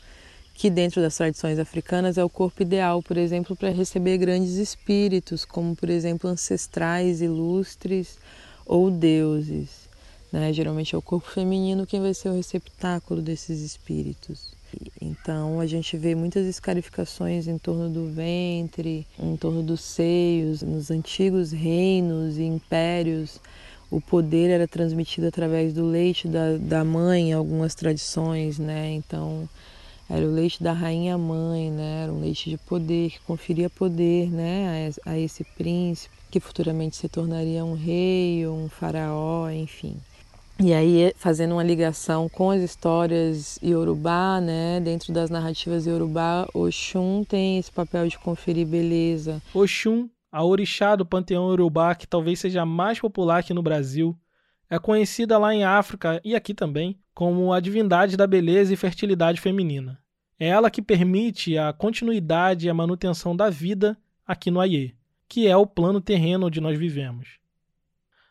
que 0.54 0.68
dentro 0.68 1.00
das 1.00 1.16
tradições 1.16 1.58
africanas 1.58 2.18
é 2.18 2.24
o 2.24 2.28
corpo 2.28 2.62
ideal, 2.62 3.02
por 3.02 3.16
exemplo, 3.16 3.54
para 3.54 3.70
receber 3.70 4.18
grandes 4.18 4.54
espíritos, 4.54 5.44
como 5.44 5.76
por 5.76 5.88
exemplo 5.88 6.28
ancestrais 6.28 7.20
ilustres 7.20 8.18
ou 8.66 8.90
deuses. 8.90 9.87
Né? 10.32 10.52
Geralmente 10.52 10.94
é 10.94 10.98
o 10.98 11.02
corpo 11.02 11.30
feminino 11.30 11.86
quem 11.86 12.00
vai 12.00 12.14
ser 12.14 12.28
o 12.28 12.34
receptáculo 12.34 13.22
desses 13.22 13.60
espíritos. 13.60 14.56
Então 15.00 15.60
a 15.60 15.66
gente 15.66 15.96
vê 15.96 16.14
muitas 16.14 16.46
escarificações 16.46 17.48
em 17.48 17.56
torno 17.56 17.88
do 17.88 18.10
ventre, 18.10 19.06
em 19.18 19.36
torno 19.36 19.62
dos 19.62 19.80
seios, 19.80 20.60
nos 20.60 20.90
antigos 20.90 21.52
reinos 21.52 22.36
e 22.36 22.42
impérios 22.42 23.40
o 23.90 24.00
poder 24.00 24.50
era 24.50 24.68
transmitido 24.68 25.26
através 25.28 25.72
do 25.72 25.84
leite 25.84 26.28
da, 26.28 26.56
da 26.58 26.84
mãe, 26.84 27.32
algumas 27.32 27.74
tradições, 27.74 28.58
né? 28.58 28.92
Então, 28.92 29.48
era 30.10 30.24
o 30.26 30.30
leite 30.30 30.62
da 30.62 30.72
rainha 30.72 31.16
mãe, 31.16 31.70
né? 31.70 32.02
Era 32.02 32.12
um 32.12 32.20
leite 32.20 32.50
de 32.50 32.58
poder, 32.58 33.10
que 33.10 33.20
conferia 33.20 33.70
poder, 33.70 34.30
né? 34.30 34.90
A, 35.06 35.12
a 35.12 35.18
esse 35.18 35.42
príncipe, 35.42 36.14
que 36.30 36.38
futuramente 36.38 36.96
se 36.96 37.08
tornaria 37.08 37.64
um 37.64 37.74
rei 37.74 38.46
ou 38.46 38.58
um 38.58 38.68
faraó, 38.68 39.48
enfim. 39.50 39.96
E 40.60 40.74
aí, 40.74 41.12
fazendo 41.16 41.52
uma 41.52 41.62
ligação 41.62 42.28
com 42.28 42.50
as 42.50 42.60
histórias 42.60 43.60
Yorubá, 43.62 44.40
né? 44.40 44.80
Dentro 44.80 45.12
das 45.12 45.30
narrativas 45.30 45.86
Yorubá, 45.86 46.48
Oxum 46.52 47.22
tem 47.22 47.58
esse 47.58 47.70
papel 47.70 48.08
de 48.08 48.18
conferir 48.18 48.66
beleza. 48.66 49.40
Oxum 49.54 50.08
a 50.32 50.44
orixá 50.44 50.96
do 50.96 51.06
panteão 51.06 51.46
urubá, 51.46 51.94
que 51.94 52.06
talvez 52.06 52.40
seja 52.40 52.62
a 52.62 52.66
mais 52.66 53.00
popular 53.00 53.38
aqui 53.38 53.54
no 53.54 53.62
Brasil, 53.62 54.18
é 54.68 54.78
conhecida 54.78 55.38
lá 55.38 55.54
em 55.54 55.64
África 55.64 56.20
e 56.24 56.34
aqui 56.34 56.52
também 56.52 56.98
como 57.14 57.52
a 57.52 57.60
divindade 57.60 58.16
da 58.16 58.26
beleza 58.26 58.72
e 58.72 58.76
fertilidade 58.76 59.40
feminina. 59.40 59.98
É 60.38 60.48
ela 60.48 60.70
que 60.70 60.82
permite 60.82 61.56
a 61.56 61.72
continuidade 61.72 62.66
e 62.66 62.70
a 62.70 62.74
manutenção 62.74 63.34
da 63.34 63.48
vida 63.48 63.96
aqui 64.26 64.50
no 64.50 64.60
Aie, 64.60 64.94
que 65.28 65.48
é 65.48 65.56
o 65.56 65.66
plano 65.66 66.00
terreno 66.00 66.46
onde 66.46 66.60
nós 66.60 66.78
vivemos. 66.78 67.38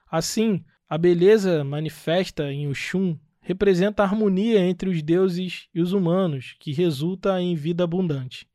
Assim, 0.09 0.63
a 0.89 0.97
beleza 0.97 1.65
manifesta 1.65 2.49
em 2.51 2.69
Oxum 2.69 3.17
representa 3.41 4.03
a 4.03 4.05
harmonia 4.05 4.59
entre 4.59 4.89
os 4.89 5.01
deuses 5.01 5.67
e 5.73 5.81
os 5.81 5.91
humanos, 5.91 6.55
que 6.59 6.71
resulta 6.71 7.41
em 7.41 7.55
vida 7.55 7.83
abundante. 7.83 8.47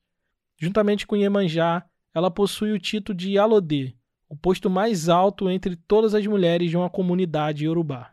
Juntamente 0.59 1.07
com 1.07 1.17
Iemanjá, 1.17 1.85
ela 2.15 2.31
possui 2.31 2.73
o 2.73 2.79
título 2.79 3.17
de 3.17 3.37
Alodê, 3.37 3.95
o 4.29 4.37
posto 4.37 4.71
mais 4.71 5.11
alto 5.11 5.51
entre 5.51 5.77
todas 5.77 6.15
as 6.15 6.27
mulheres 6.27 6.71
de 6.71 6.77
uma 6.77 6.89
comunidade 6.89 7.65
iorubá. 7.65 8.13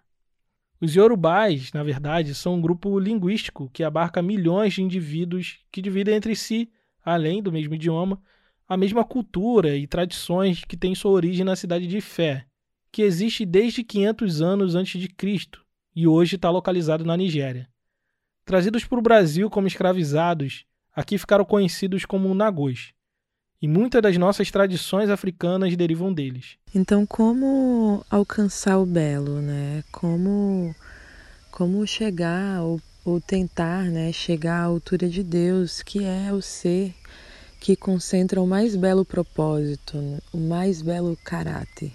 Os 0.82 0.96
iorubás, 0.96 1.72
na 1.72 1.84
verdade, 1.84 2.36
são 2.36 2.56
um 2.56 2.62
grupo 2.62 3.00
linguístico 3.00 3.70
que 3.72 3.84
abarca 3.84 4.22
milhões 4.22 4.74
de 4.74 4.82
indivíduos 4.82 5.60
que 5.72 5.82
dividem 5.82 6.16
entre 6.16 6.36
si, 6.36 6.70
além 7.04 7.42
do 7.42 7.54
mesmo 7.54 7.76
idioma, 7.76 8.22
a 8.68 8.76
mesma 8.76 9.06
cultura 9.06 9.78
e 9.78 9.88
tradições 9.88 10.66
que 10.66 10.76
têm 10.76 10.94
sua 10.94 11.12
origem 11.12 11.46
na 11.46 11.56
cidade 11.56 11.88
de 11.88 12.02
Fé, 12.02 12.49
que 12.92 13.02
existe 13.02 13.46
desde 13.46 13.84
500 13.84 14.42
anos 14.42 14.76
antes 14.76 15.00
de 15.00 15.08
Cristo 15.08 15.64
e 15.96 16.08
hoje 16.08 16.36
está 16.36 16.50
localizado 16.50 17.04
na 17.06 17.18
Nigéria. 17.18 17.68
Trazidos 18.46 18.84
para 18.86 19.00
o 19.00 19.02
Brasil 19.02 19.50
como 19.50 19.68
escravizados, 19.68 20.66
aqui 20.96 21.18
ficaram 21.18 21.46
conhecidos 21.46 22.06
como 22.06 22.34
Nagôs. 22.34 22.94
E 23.62 23.68
muitas 23.68 24.02
das 24.02 24.18
nossas 24.18 24.50
tradições 24.50 25.10
africanas 25.10 25.76
derivam 25.76 26.14
deles. 26.14 26.58
Então, 26.74 27.06
como 27.06 28.06
alcançar 28.10 28.78
o 28.80 28.86
belo, 28.86 29.42
né? 29.42 29.84
Como, 29.92 30.74
como 31.52 31.86
chegar 31.86 32.62
ou, 32.62 32.82
ou 33.04 33.20
tentar 33.20 33.84
né, 33.84 34.14
chegar 34.14 34.62
à 34.62 34.64
altura 34.64 35.10
de 35.10 35.22
Deus, 35.22 35.84
que 35.84 36.06
é 36.06 36.32
o 36.32 36.42
ser 36.42 36.96
que 37.60 37.76
concentra 37.76 38.42
o 38.42 38.48
mais 38.48 38.78
belo 38.78 39.04
propósito, 39.04 39.98
o 40.32 40.38
mais 40.38 40.82
belo 40.82 41.18
caráter. 41.24 41.92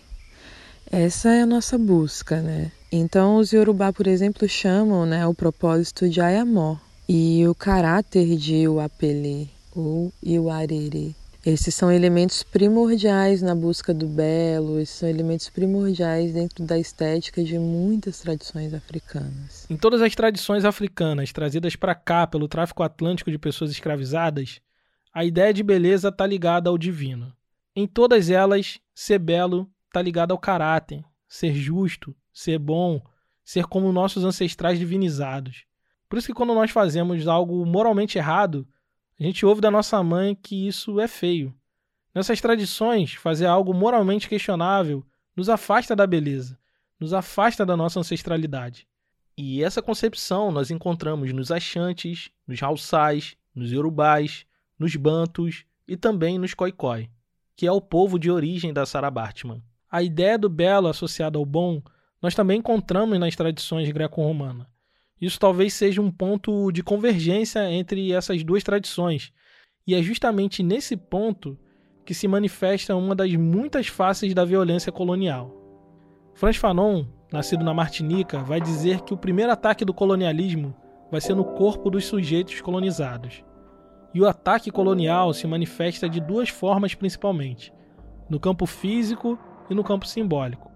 Essa 0.91 1.31
é 1.35 1.43
a 1.43 1.47
nossa 1.47 1.77
busca, 1.77 2.41
né? 2.41 2.71
Então, 2.91 3.37
os 3.37 3.53
Yorubá, 3.53 3.93
por 3.93 4.07
exemplo, 4.07 4.49
chamam 4.49 5.05
né, 5.05 5.27
o 5.27 5.35
propósito 5.35 6.09
de 6.09 6.21
Ayamó 6.21 6.77
e 7.09 7.47
o 7.47 7.55
caráter 7.55 8.37
de 8.37 8.69
Uapele 8.69 9.51
ou 9.75 10.13
Iuarere. 10.25 11.17
Esses 11.45 11.75
são 11.75 11.93
elementos 11.93 12.43
primordiais 12.43 13.43
na 13.43 13.55
busca 13.55 13.93
do 13.93 14.07
belo, 14.07 14.81
esses 14.81 14.97
são 14.97 15.09
elementos 15.09 15.51
primordiais 15.51 16.33
dentro 16.33 16.65
da 16.65 16.79
estética 16.79 17.45
de 17.45 17.59
muitas 17.59 18.21
tradições 18.21 18.73
africanas. 18.73 19.67
Em 19.69 19.77
todas 19.77 20.01
as 20.01 20.15
tradições 20.15 20.65
africanas 20.65 21.33
trazidas 21.33 21.77
para 21.77 21.95
cá 21.95 22.27
pelo 22.27 22.49
tráfico 22.49 22.83
atlântico 22.83 23.31
de 23.31 23.39
pessoas 23.39 23.71
escravizadas, 23.71 24.61
a 25.13 25.23
ideia 25.23 25.53
de 25.53 25.63
beleza 25.63 26.09
está 26.09 26.27
ligada 26.27 26.71
ao 26.71 26.79
divino. 26.79 27.31
Em 27.77 27.87
todas 27.87 28.31
elas, 28.31 28.79
ser 28.95 29.19
belo 29.19 29.69
está 29.95 30.03
ligado 30.03 30.33
ao 30.33 30.39
caráter, 30.39 31.05
ser 31.29 31.55
justo, 31.55 32.17
ser 32.33 32.59
bom, 32.59 33.01
ser 33.45 33.65
como 33.67 33.93
nossos 33.93 34.25
ancestrais 34.25 34.77
divinizados. 34.77 35.65
Por 36.09 36.19
isso 36.19 36.27
que 36.27 36.35
quando 36.35 36.53
nós 36.53 36.73
fazemos 36.73 37.29
algo 37.29 37.65
moralmente 37.65 38.19
errado, 38.19 38.67
a 39.19 39.23
gente 39.23 39.47
ouve 39.47 39.61
da 39.61 39.71
nossa 39.71 40.03
mãe 40.03 40.35
que 40.35 40.67
isso 40.67 40.99
é 40.99 41.07
feio. 41.07 41.55
Nessas 42.13 42.41
tradições, 42.41 43.15
fazer 43.15 43.47
algo 43.47 43.73
moralmente 43.73 44.29
questionável 44.29 45.07
nos 45.37 45.49
afasta 45.49 45.95
da 45.95 46.09
beleza, 46.09 46.59
nos 46.99 47.13
afasta 47.13 47.65
da 47.65 47.77
nossa 47.77 48.01
ancestralidade. 48.01 48.89
E 49.37 49.63
essa 49.63 49.81
concepção 49.81 50.51
nós 50.51 50.73
encontramos 50.73 51.33
nos 51.33 51.53
Axantes, 51.53 52.31
nos 52.47 52.61
Haussais, 52.61 53.37
nos 53.55 53.71
Yorubais, 53.71 54.45
nos 54.77 54.97
Bantus 54.97 55.65
e 55.87 55.97
também 55.97 56.37
nos 56.37 56.53
Khoikhoi, 56.53 57.09
que 57.57 57.67
é 57.67 57.71
o 57.71 57.81
povo 57.81 58.19
de 58.19 58.31
origem 58.31 58.73
da 58.73 58.85
Sarah 58.85 59.11
Bartman. 59.11 59.63
A 59.95 60.03
ideia 60.03 60.37
do 60.37 60.49
belo 60.49 60.89
associada 60.89 61.39
ao 61.39 61.47
bom 61.47 61.81
nós 62.21 62.35
também 62.35 62.59
encontramos 62.59 63.17
nas 63.17 63.37
tradições 63.37 63.89
greco-romanas. 63.93 64.67
Isso 65.21 65.39
talvez 65.39 65.73
seja 65.73 66.03
um 66.03 66.11
ponto 66.11 66.73
de 66.73 66.83
convergência 66.83 67.71
entre 67.71 68.11
essas 68.11 68.43
duas 68.43 68.65
tradições. 68.65 69.33
E 69.87 69.95
é 69.95 70.03
justamente 70.03 70.65
nesse 70.65 70.97
ponto 70.97 71.57
que 72.05 72.13
se 72.13 72.27
manifesta 72.27 72.97
uma 72.97 73.15
das 73.15 73.33
muitas 73.35 73.87
faces 73.87 74.35
da 74.35 74.45
violência 74.45 74.91
colonial. 74.91 75.55
Franz 76.35 76.57
Fanon, 76.57 77.07
nascido 77.33 77.65
na 77.65 77.73
Martinica, 77.73 78.41
vai 78.41 78.61
dizer 78.61 79.01
que 79.03 79.15
o 79.15 79.17
primeiro 79.17 79.53
ataque 79.53 79.85
do 79.85 79.95
colonialismo 79.95 80.75
vai 81.09 81.21
ser 81.21 81.37
no 81.37 81.45
corpo 81.45 81.89
dos 81.89 82.05
sujeitos 82.05 82.61
colonizados. 82.61 83.45
E 84.13 84.21
o 84.21 84.27
ataque 84.27 84.73
colonial 84.73 85.33
se 85.33 85.47
manifesta 85.47 86.09
de 86.09 86.19
duas 86.19 86.49
formas 86.49 86.97
principalmente: 86.97 87.73
no 88.29 88.41
campo 88.41 88.67
físico 88.67 89.39
e 89.69 89.75
no 89.75 89.85
campo 89.85 90.07
simbólico. 90.07 90.71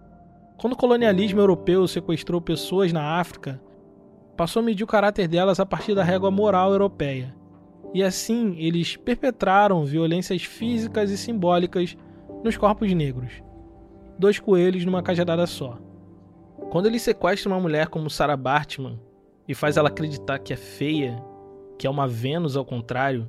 Quando 0.56 0.72
o 0.72 0.76
colonialismo 0.76 1.40
europeu 1.40 1.86
sequestrou 1.86 2.40
pessoas 2.40 2.92
na 2.92 3.20
África, 3.20 3.60
passou 4.36 4.60
a 4.60 4.64
medir 4.64 4.84
o 4.84 4.88
caráter 4.88 5.28
delas 5.28 5.60
a 5.60 5.66
partir 5.66 5.94
da 5.94 6.02
régua 6.02 6.30
moral 6.30 6.72
europeia. 6.72 7.34
E 7.94 8.02
assim, 8.02 8.56
eles 8.58 8.96
perpetraram 8.96 9.84
violências 9.84 10.42
físicas 10.42 11.10
e 11.10 11.16
simbólicas 11.16 11.96
nos 12.44 12.56
corpos 12.56 12.92
negros. 12.92 13.42
Dois 14.18 14.38
coelhos 14.38 14.84
numa 14.84 15.02
cajadada 15.02 15.46
só. 15.46 15.78
Quando 16.70 16.86
ele 16.86 16.98
sequestra 16.98 17.50
uma 17.50 17.60
mulher 17.60 17.88
como 17.88 18.10
Sarah 18.10 18.36
Bartman 18.36 19.00
e 19.46 19.54
faz 19.54 19.76
ela 19.76 19.88
acreditar 19.88 20.38
que 20.38 20.52
é 20.52 20.56
feia, 20.56 21.22
que 21.78 21.86
é 21.86 21.90
uma 21.90 22.06
Vênus 22.06 22.56
ao 22.56 22.64
contrário, 22.64 23.28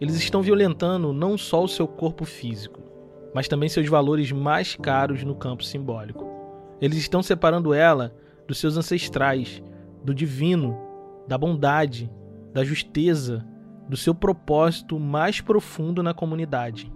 eles 0.00 0.16
estão 0.16 0.42
violentando 0.42 1.12
não 1.12 1.38
só 1.38 1.62
o 1.62 1.68
seu 1.68 1.86
corpo 1.86 2.24
físico, 2.24 2.80
mas 3.34 3.48
também 3.48 3.68
seus 3.68 3.88
valores 3.88 4.32
mais 4.32 4.76
caros 4.76 5.22
no 5.24 5.34
campo 5.34 5.64
simbólico. 5.64 6.26
Eles 6.80 6.98
estão 6.98 7.22
separando 7.22 7.74
ela 7.74 8.14
dos 8.46 8.58
seus 8.58 8.76
ancestrais, 8.76 9.62
do 10.02 10.14
divino, 10.14 10.76
da 11.28 11.36
bondade, 11.36 12.10
da 12.52 12.64
justeza, 12.64 13.46
do 13.88 13.96
seu 13.96 14.14
propósito 14.14 14.98
mais 14.98 15.40
profundo 15.40 16.02
na 16.02 16.14
comunidade. 16.14 16.90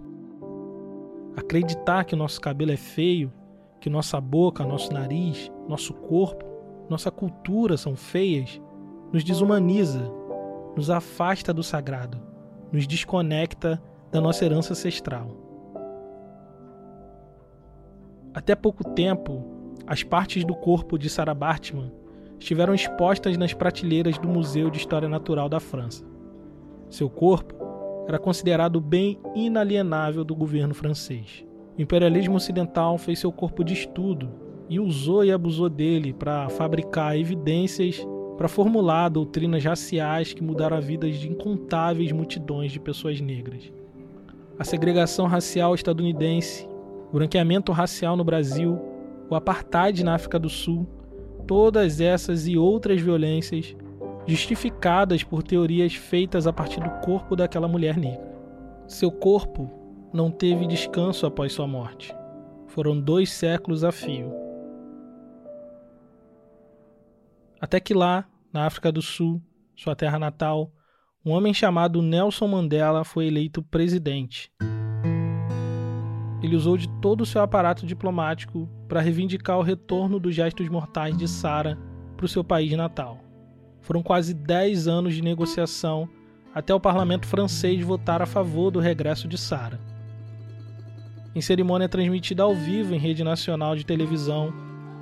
Acreditar 1.35 2.05
que 2.05 2.15
nosso 2.15 2.39
cabelo 2.41 2.71
é 2.71 2.77
feio, 2.77 3.31
que 3.79 3.89
nossa 3.89 4.19
boca, 4.19 4.65
nosso 4.65 4.91
nariz, 4.91 5.51
nosso 5.67 5.93
corpo, 5.93 6.45
nossa 6.89 7.11
cultura 7.11 7.77
são 7.77 7.95
feias, 7.95 8.61
nos 9.11 9.23
desumaniza, 9.23 10.11
nos 10.75 10.89
afasta 10.89 11.53
do 11.53 11.63
sagrado, 11.63 12.17
nos 12.71 12.87
desconecta 12.87 13.81
da 14.11 14.19
nossa 14.19 14.45
herança 14.45 14.73
ancestral. 14.73 15.44
Até 18.35 18.53
pouco 18.53 18.83
tempo, 18.83 19.45
as 19.87 20.03
partes 20.03 20.43
do 20.43 20.53
corpo 20.53 20.99
de 20.99 21.09
Sarah 21.09 21.33
Bartman 21.33 21.89
estiveram 22.37 22.73
expostas 22.73 23.37
nas 23.37 23.53
prateleiras 23.53 24.17
do 24.17 24.27
Museu 24.27 24.69
de 24.69 24.77
História 24.77 25.07
Natural 25.07 25.47
da 25.47 25.61
França. 25.61 26.05
Seu 26.89 27.09
corpo 27.09 27.55
era 28.05 28.19
considerado 28.19 28.81
bem 28.81 29.17
inalienável 29.33 30.25
do 30.25 30.35
governo 30.35 30.75
francês. 30.75 31.45
O 31.77 31.81
imperialismo 31.81 32.35
ocidental 32.35 32.97
fez 32.97 33.19
seu 33.19 33.31
corpo 33.31 33.63
de 33.63 33.73
estudo 33.73 34.29
e 34.67 34.81
usou 34.81 35.23
e 35.23 35.31
abusou 35.31 35.69
dele 35.69 36.11
para 36.11 36.49
fabricar 36.49 37.17
evidências 37.17 38.05
para 38.35 38.49
formular 38.49 39.07
doutrinas 39.07 39.63
raciais 39.63 40.33
que 40.33 40.43
mudaram 40.43 40.75
a 40.75 40.81
vida 40.81 41.09
de 41.09 41.29
incontáveis 41.29 42.11
multidões 42.11 42.73
de 42.73 42.81
pessoas 42.81 43.21
negras. 43.21 43.71
A 44.59 44.65
segregação 44.65 45.25
racial 45.25 45.73
estadunidense, 45.73 46.67
o 47.15 47.17
branqueamento 47.17 47.71
racial 47.71 48.17
no 48.17 48.25
Brasil 48.25 48.77
o 49.29 49.35
apartheid 49.35 50.03
na 50.03 50.15
África 50.15 50.37
do 50.37 50.49
Sul, 50.49 50.85
todas 51.47 52.01
essas 52.01 52.45
e 52.45 52.57
outras 52.57 52.99
violências 52.99 53.73
justificadas 54.27 55.23
por 55.23 55.41
teorias 55.41 55.95
feitas 55.95 56.45
a 56.45 56.51
partir 56.51 56.81
do 56.81 56.89
corpo 57.05 57.33
daquela 57.33 57.69
mulher 57.69 57.95
negra. 57.95 58.35
Seu 58.85 59.09
corpo 59.09 59.71
não 60.13 60.29
teve 60.29 60.67
descanso 60.67 61.25
após 61.25 61.53
sua 61.53 61.65
morte. 61.65 62.13
Foram 62.67 62.99
dois 62.99 63.31
séculos 63.31 63.85
a 63.85 63.93
fio. 63.93 64.33
Até 67.61 67.79
que 67.79 67.93
lá, 67.93 68.27
na 68.51 68.65
África 68.65 68.91
do 68.91 69.01
Sul, 69.01 69.41
sua 69.73 69.95
terra 69.95 70.19
natal, 70.19 70.69
um 71.25 71.31
homem 71.31 71.53
chamado 71.53 72.01
Nelson 72.01 72.47
Mandela 72.47 73.05
foi 73.05 73.27
eleito 73.27 73.63
presidente 73.63 74.51
ele 76.45 76.55
usou 76.55 76.77
de 76.77 76.87
todo 77.01 77.21
o 77.21 77.25
seu 77.25 77.41
aparato 77.41 77.85
diplomático 77.85 78.69
para 78.87 79.01
reivindicar 79.01 79.57
o 79.57 79.63
retorno 79.63 80.19
dos 80.19 80.35
gestos 80.35 80.69
mortais 80.69 81.17
de 81.17 81.27
Sara 81.27 81.77
para 82.15 82.25
o 82.25 82.29
seu 82.29 82.43
país 82.43 82.71
natal. 82.73 83.19
Foram 83.81 84.01
quase 84.01 84.33
10 84.33 84.87
anos 84.87 85.13
de 85.13 85.21
negociação 85.21 86.07
até 86.53 86.73
o 86.73 86.79
parlamento 86.79 87.27
francês 87.27 87.81
votar 87.81 88.21
a 88.21 88.25
favor 88.25 88.71
do 88.71 88.79
regresso 88.79 89.27
de 89.27 89.37
Sara. 89.37 89.79
Em 91.33 91.41
cerimônia 91.41 91.89
transmitida 91.89 92.43
ao 92.43 92.55
vivo 92.55 92.93
em 92.93 92.97
rede 92.97 93.23
nacional 93.23 93.75
de 93.75 93.85
televisão, 93.85 94.53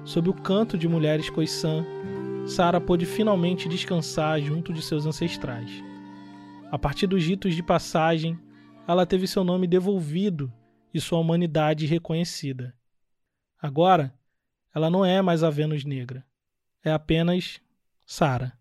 sob 0.03 0.29
o 0.29 0.33
canto 0.33 0.77
de 0.77 0.87
mulheres 0.87 1.29
coiçã, 1.29 1.85
Sara 2.47 2.81
pôde 2.81 3.05
finalmente 3.05 3.69
descansar 3.69 4.41
junto 4.41 4.73
de 4.73 4.81
seus 4.81 5.05
ancestrais. 5.05 5.83
A 6.71 6.79
partir 6.79 7.05
dos 7.05 7.23
ritos 7.23 7.53
de 7.53 7.61
passagem, 7.61 8.37
ela 8.87 9.05
teve 9.05 9.27
seu 9.27 9.43
nome 9.43 9.67
devolvido 9.67 10.51
e 10.93 11.01
sua 11.01 11.19
humanidade 11.19 11.85
reconhecida. 11.85 12.73
Agora, 13.61 14.13
ela 14.75 14.89
não 14.89 15.03
é 15.03 15.21
mais 15.21 15.43
a 15.43 15.49
Vênus 15.49 15.83
negra, 15.83 16.25
é 16.83 16.91
apenas 16.91 17.59
Sara. 18.05 18.53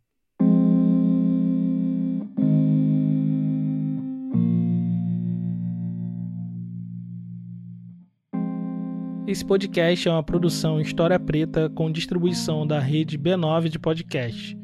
Esse 9.27 9.45
podcast 9.45 10.09
é 10.09 10.11
uma 10.11 10.23
produção 10.23 10.81
História 10.81 11.19
Preta 11.19 11.71
com 11.71 11.91
distribuição 11.91 12.67
da 12.67 12.79
rede 12.79 13.19
B9 13.19 13.69
de 13.69 13.79
podcast. 13.79 14.57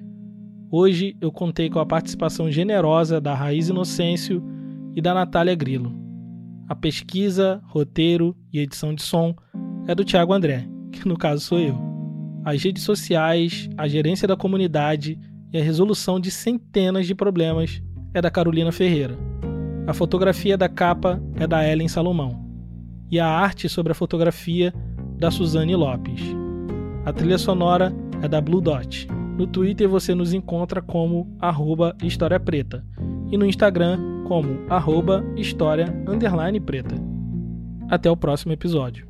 Hoje 0.70 1.16
eu 1.20 1.33
contei 1.33 1.70
com 1.70 1.78
a 1.78 1.87
participação 1.87 2.50
generosa 2.50 3.18
da 3.18 3.35
Raiz 3.35 3.70
Inocêncio 3.70 4.42
e 4.94 5.00
da 5.00 5.14
Natália 5.14 5.54
Grilo. 5.54 6.08
A 6.68 6.74
pesquisa, 6.74 7.62
roteiro 7.64 8.37
e 8.52 8.59
edição 8.59 8.94
de 8.94 9.00
som 9.00 9.35
é 9.87 9.94
do 9.94 10.04
Thiago 10.04 10.35
André, 10.35 10.68
que 10.92 11.09
no 11.09 11.16
caso 11.16 11.42
sou 11.42 11.59
eu. 11.59 11.74
As 12.44 12.62
redes 12.62 12.83
sociais, 12.83 13.70
a 13.76 13.88
gerência 13.88 14.28
da 14.28 14.37
comunidade 14.37 15.18
e 15.50 15.59
a 15.59 15.62
resolução 15.62 16.20
de 16.20 16.31
centenas 16.31 17.07
de 17.07 17.14
problemas 17.14 17.83
é 18.12 18.20
da 18.20 18.31
Carolina 18.31 18.70
Ferreira. 18.70 19.18
A 19.87 19.94
fotografia 19.94 20.59
da 20.59 20.68
capa 20.68 21.18
é 21.37 21.46
da 21.46 21.66
Ellen 21.66 21.88
Salomão. 21.88 22.46
E 23.11 23.18
a 23.18 23.26
arte 23.26 23.66
sobre 23.66 23.92
a 23.92 23.94
fotografia 23.94 24.74
da 25.16 25.31
Suzane 25.31 25.74
Lopes. 25.74 26.20
A 27.07 27.12
trilha 27.14 27.38
sonora 27.38 27.94
é 28.20 28.28
da 28.28 28.42
Blue 28.42 28.61
Dot. 28.61 29.09
No 29.38 29.46
Twitter 29.46 29.88
você 29.88 30.14
nos 30.14 30.35
encontra 30.35 30.83
como 30.83 31.35
arroba 31.40 31.96
História 32.02 32.38
Preta 32.38 32.85
e 33.33 33.38
no 33.38 33.46
Instagram 33.46 34.17
como 34.29 34.61
arroba 34.69 35.25
história 35.37 35.87
preta. 36.61 36.95
Até 37.88 38.11
o 38.11 38.17
próximo 38.17 38.53
episódio. 38.53 39.09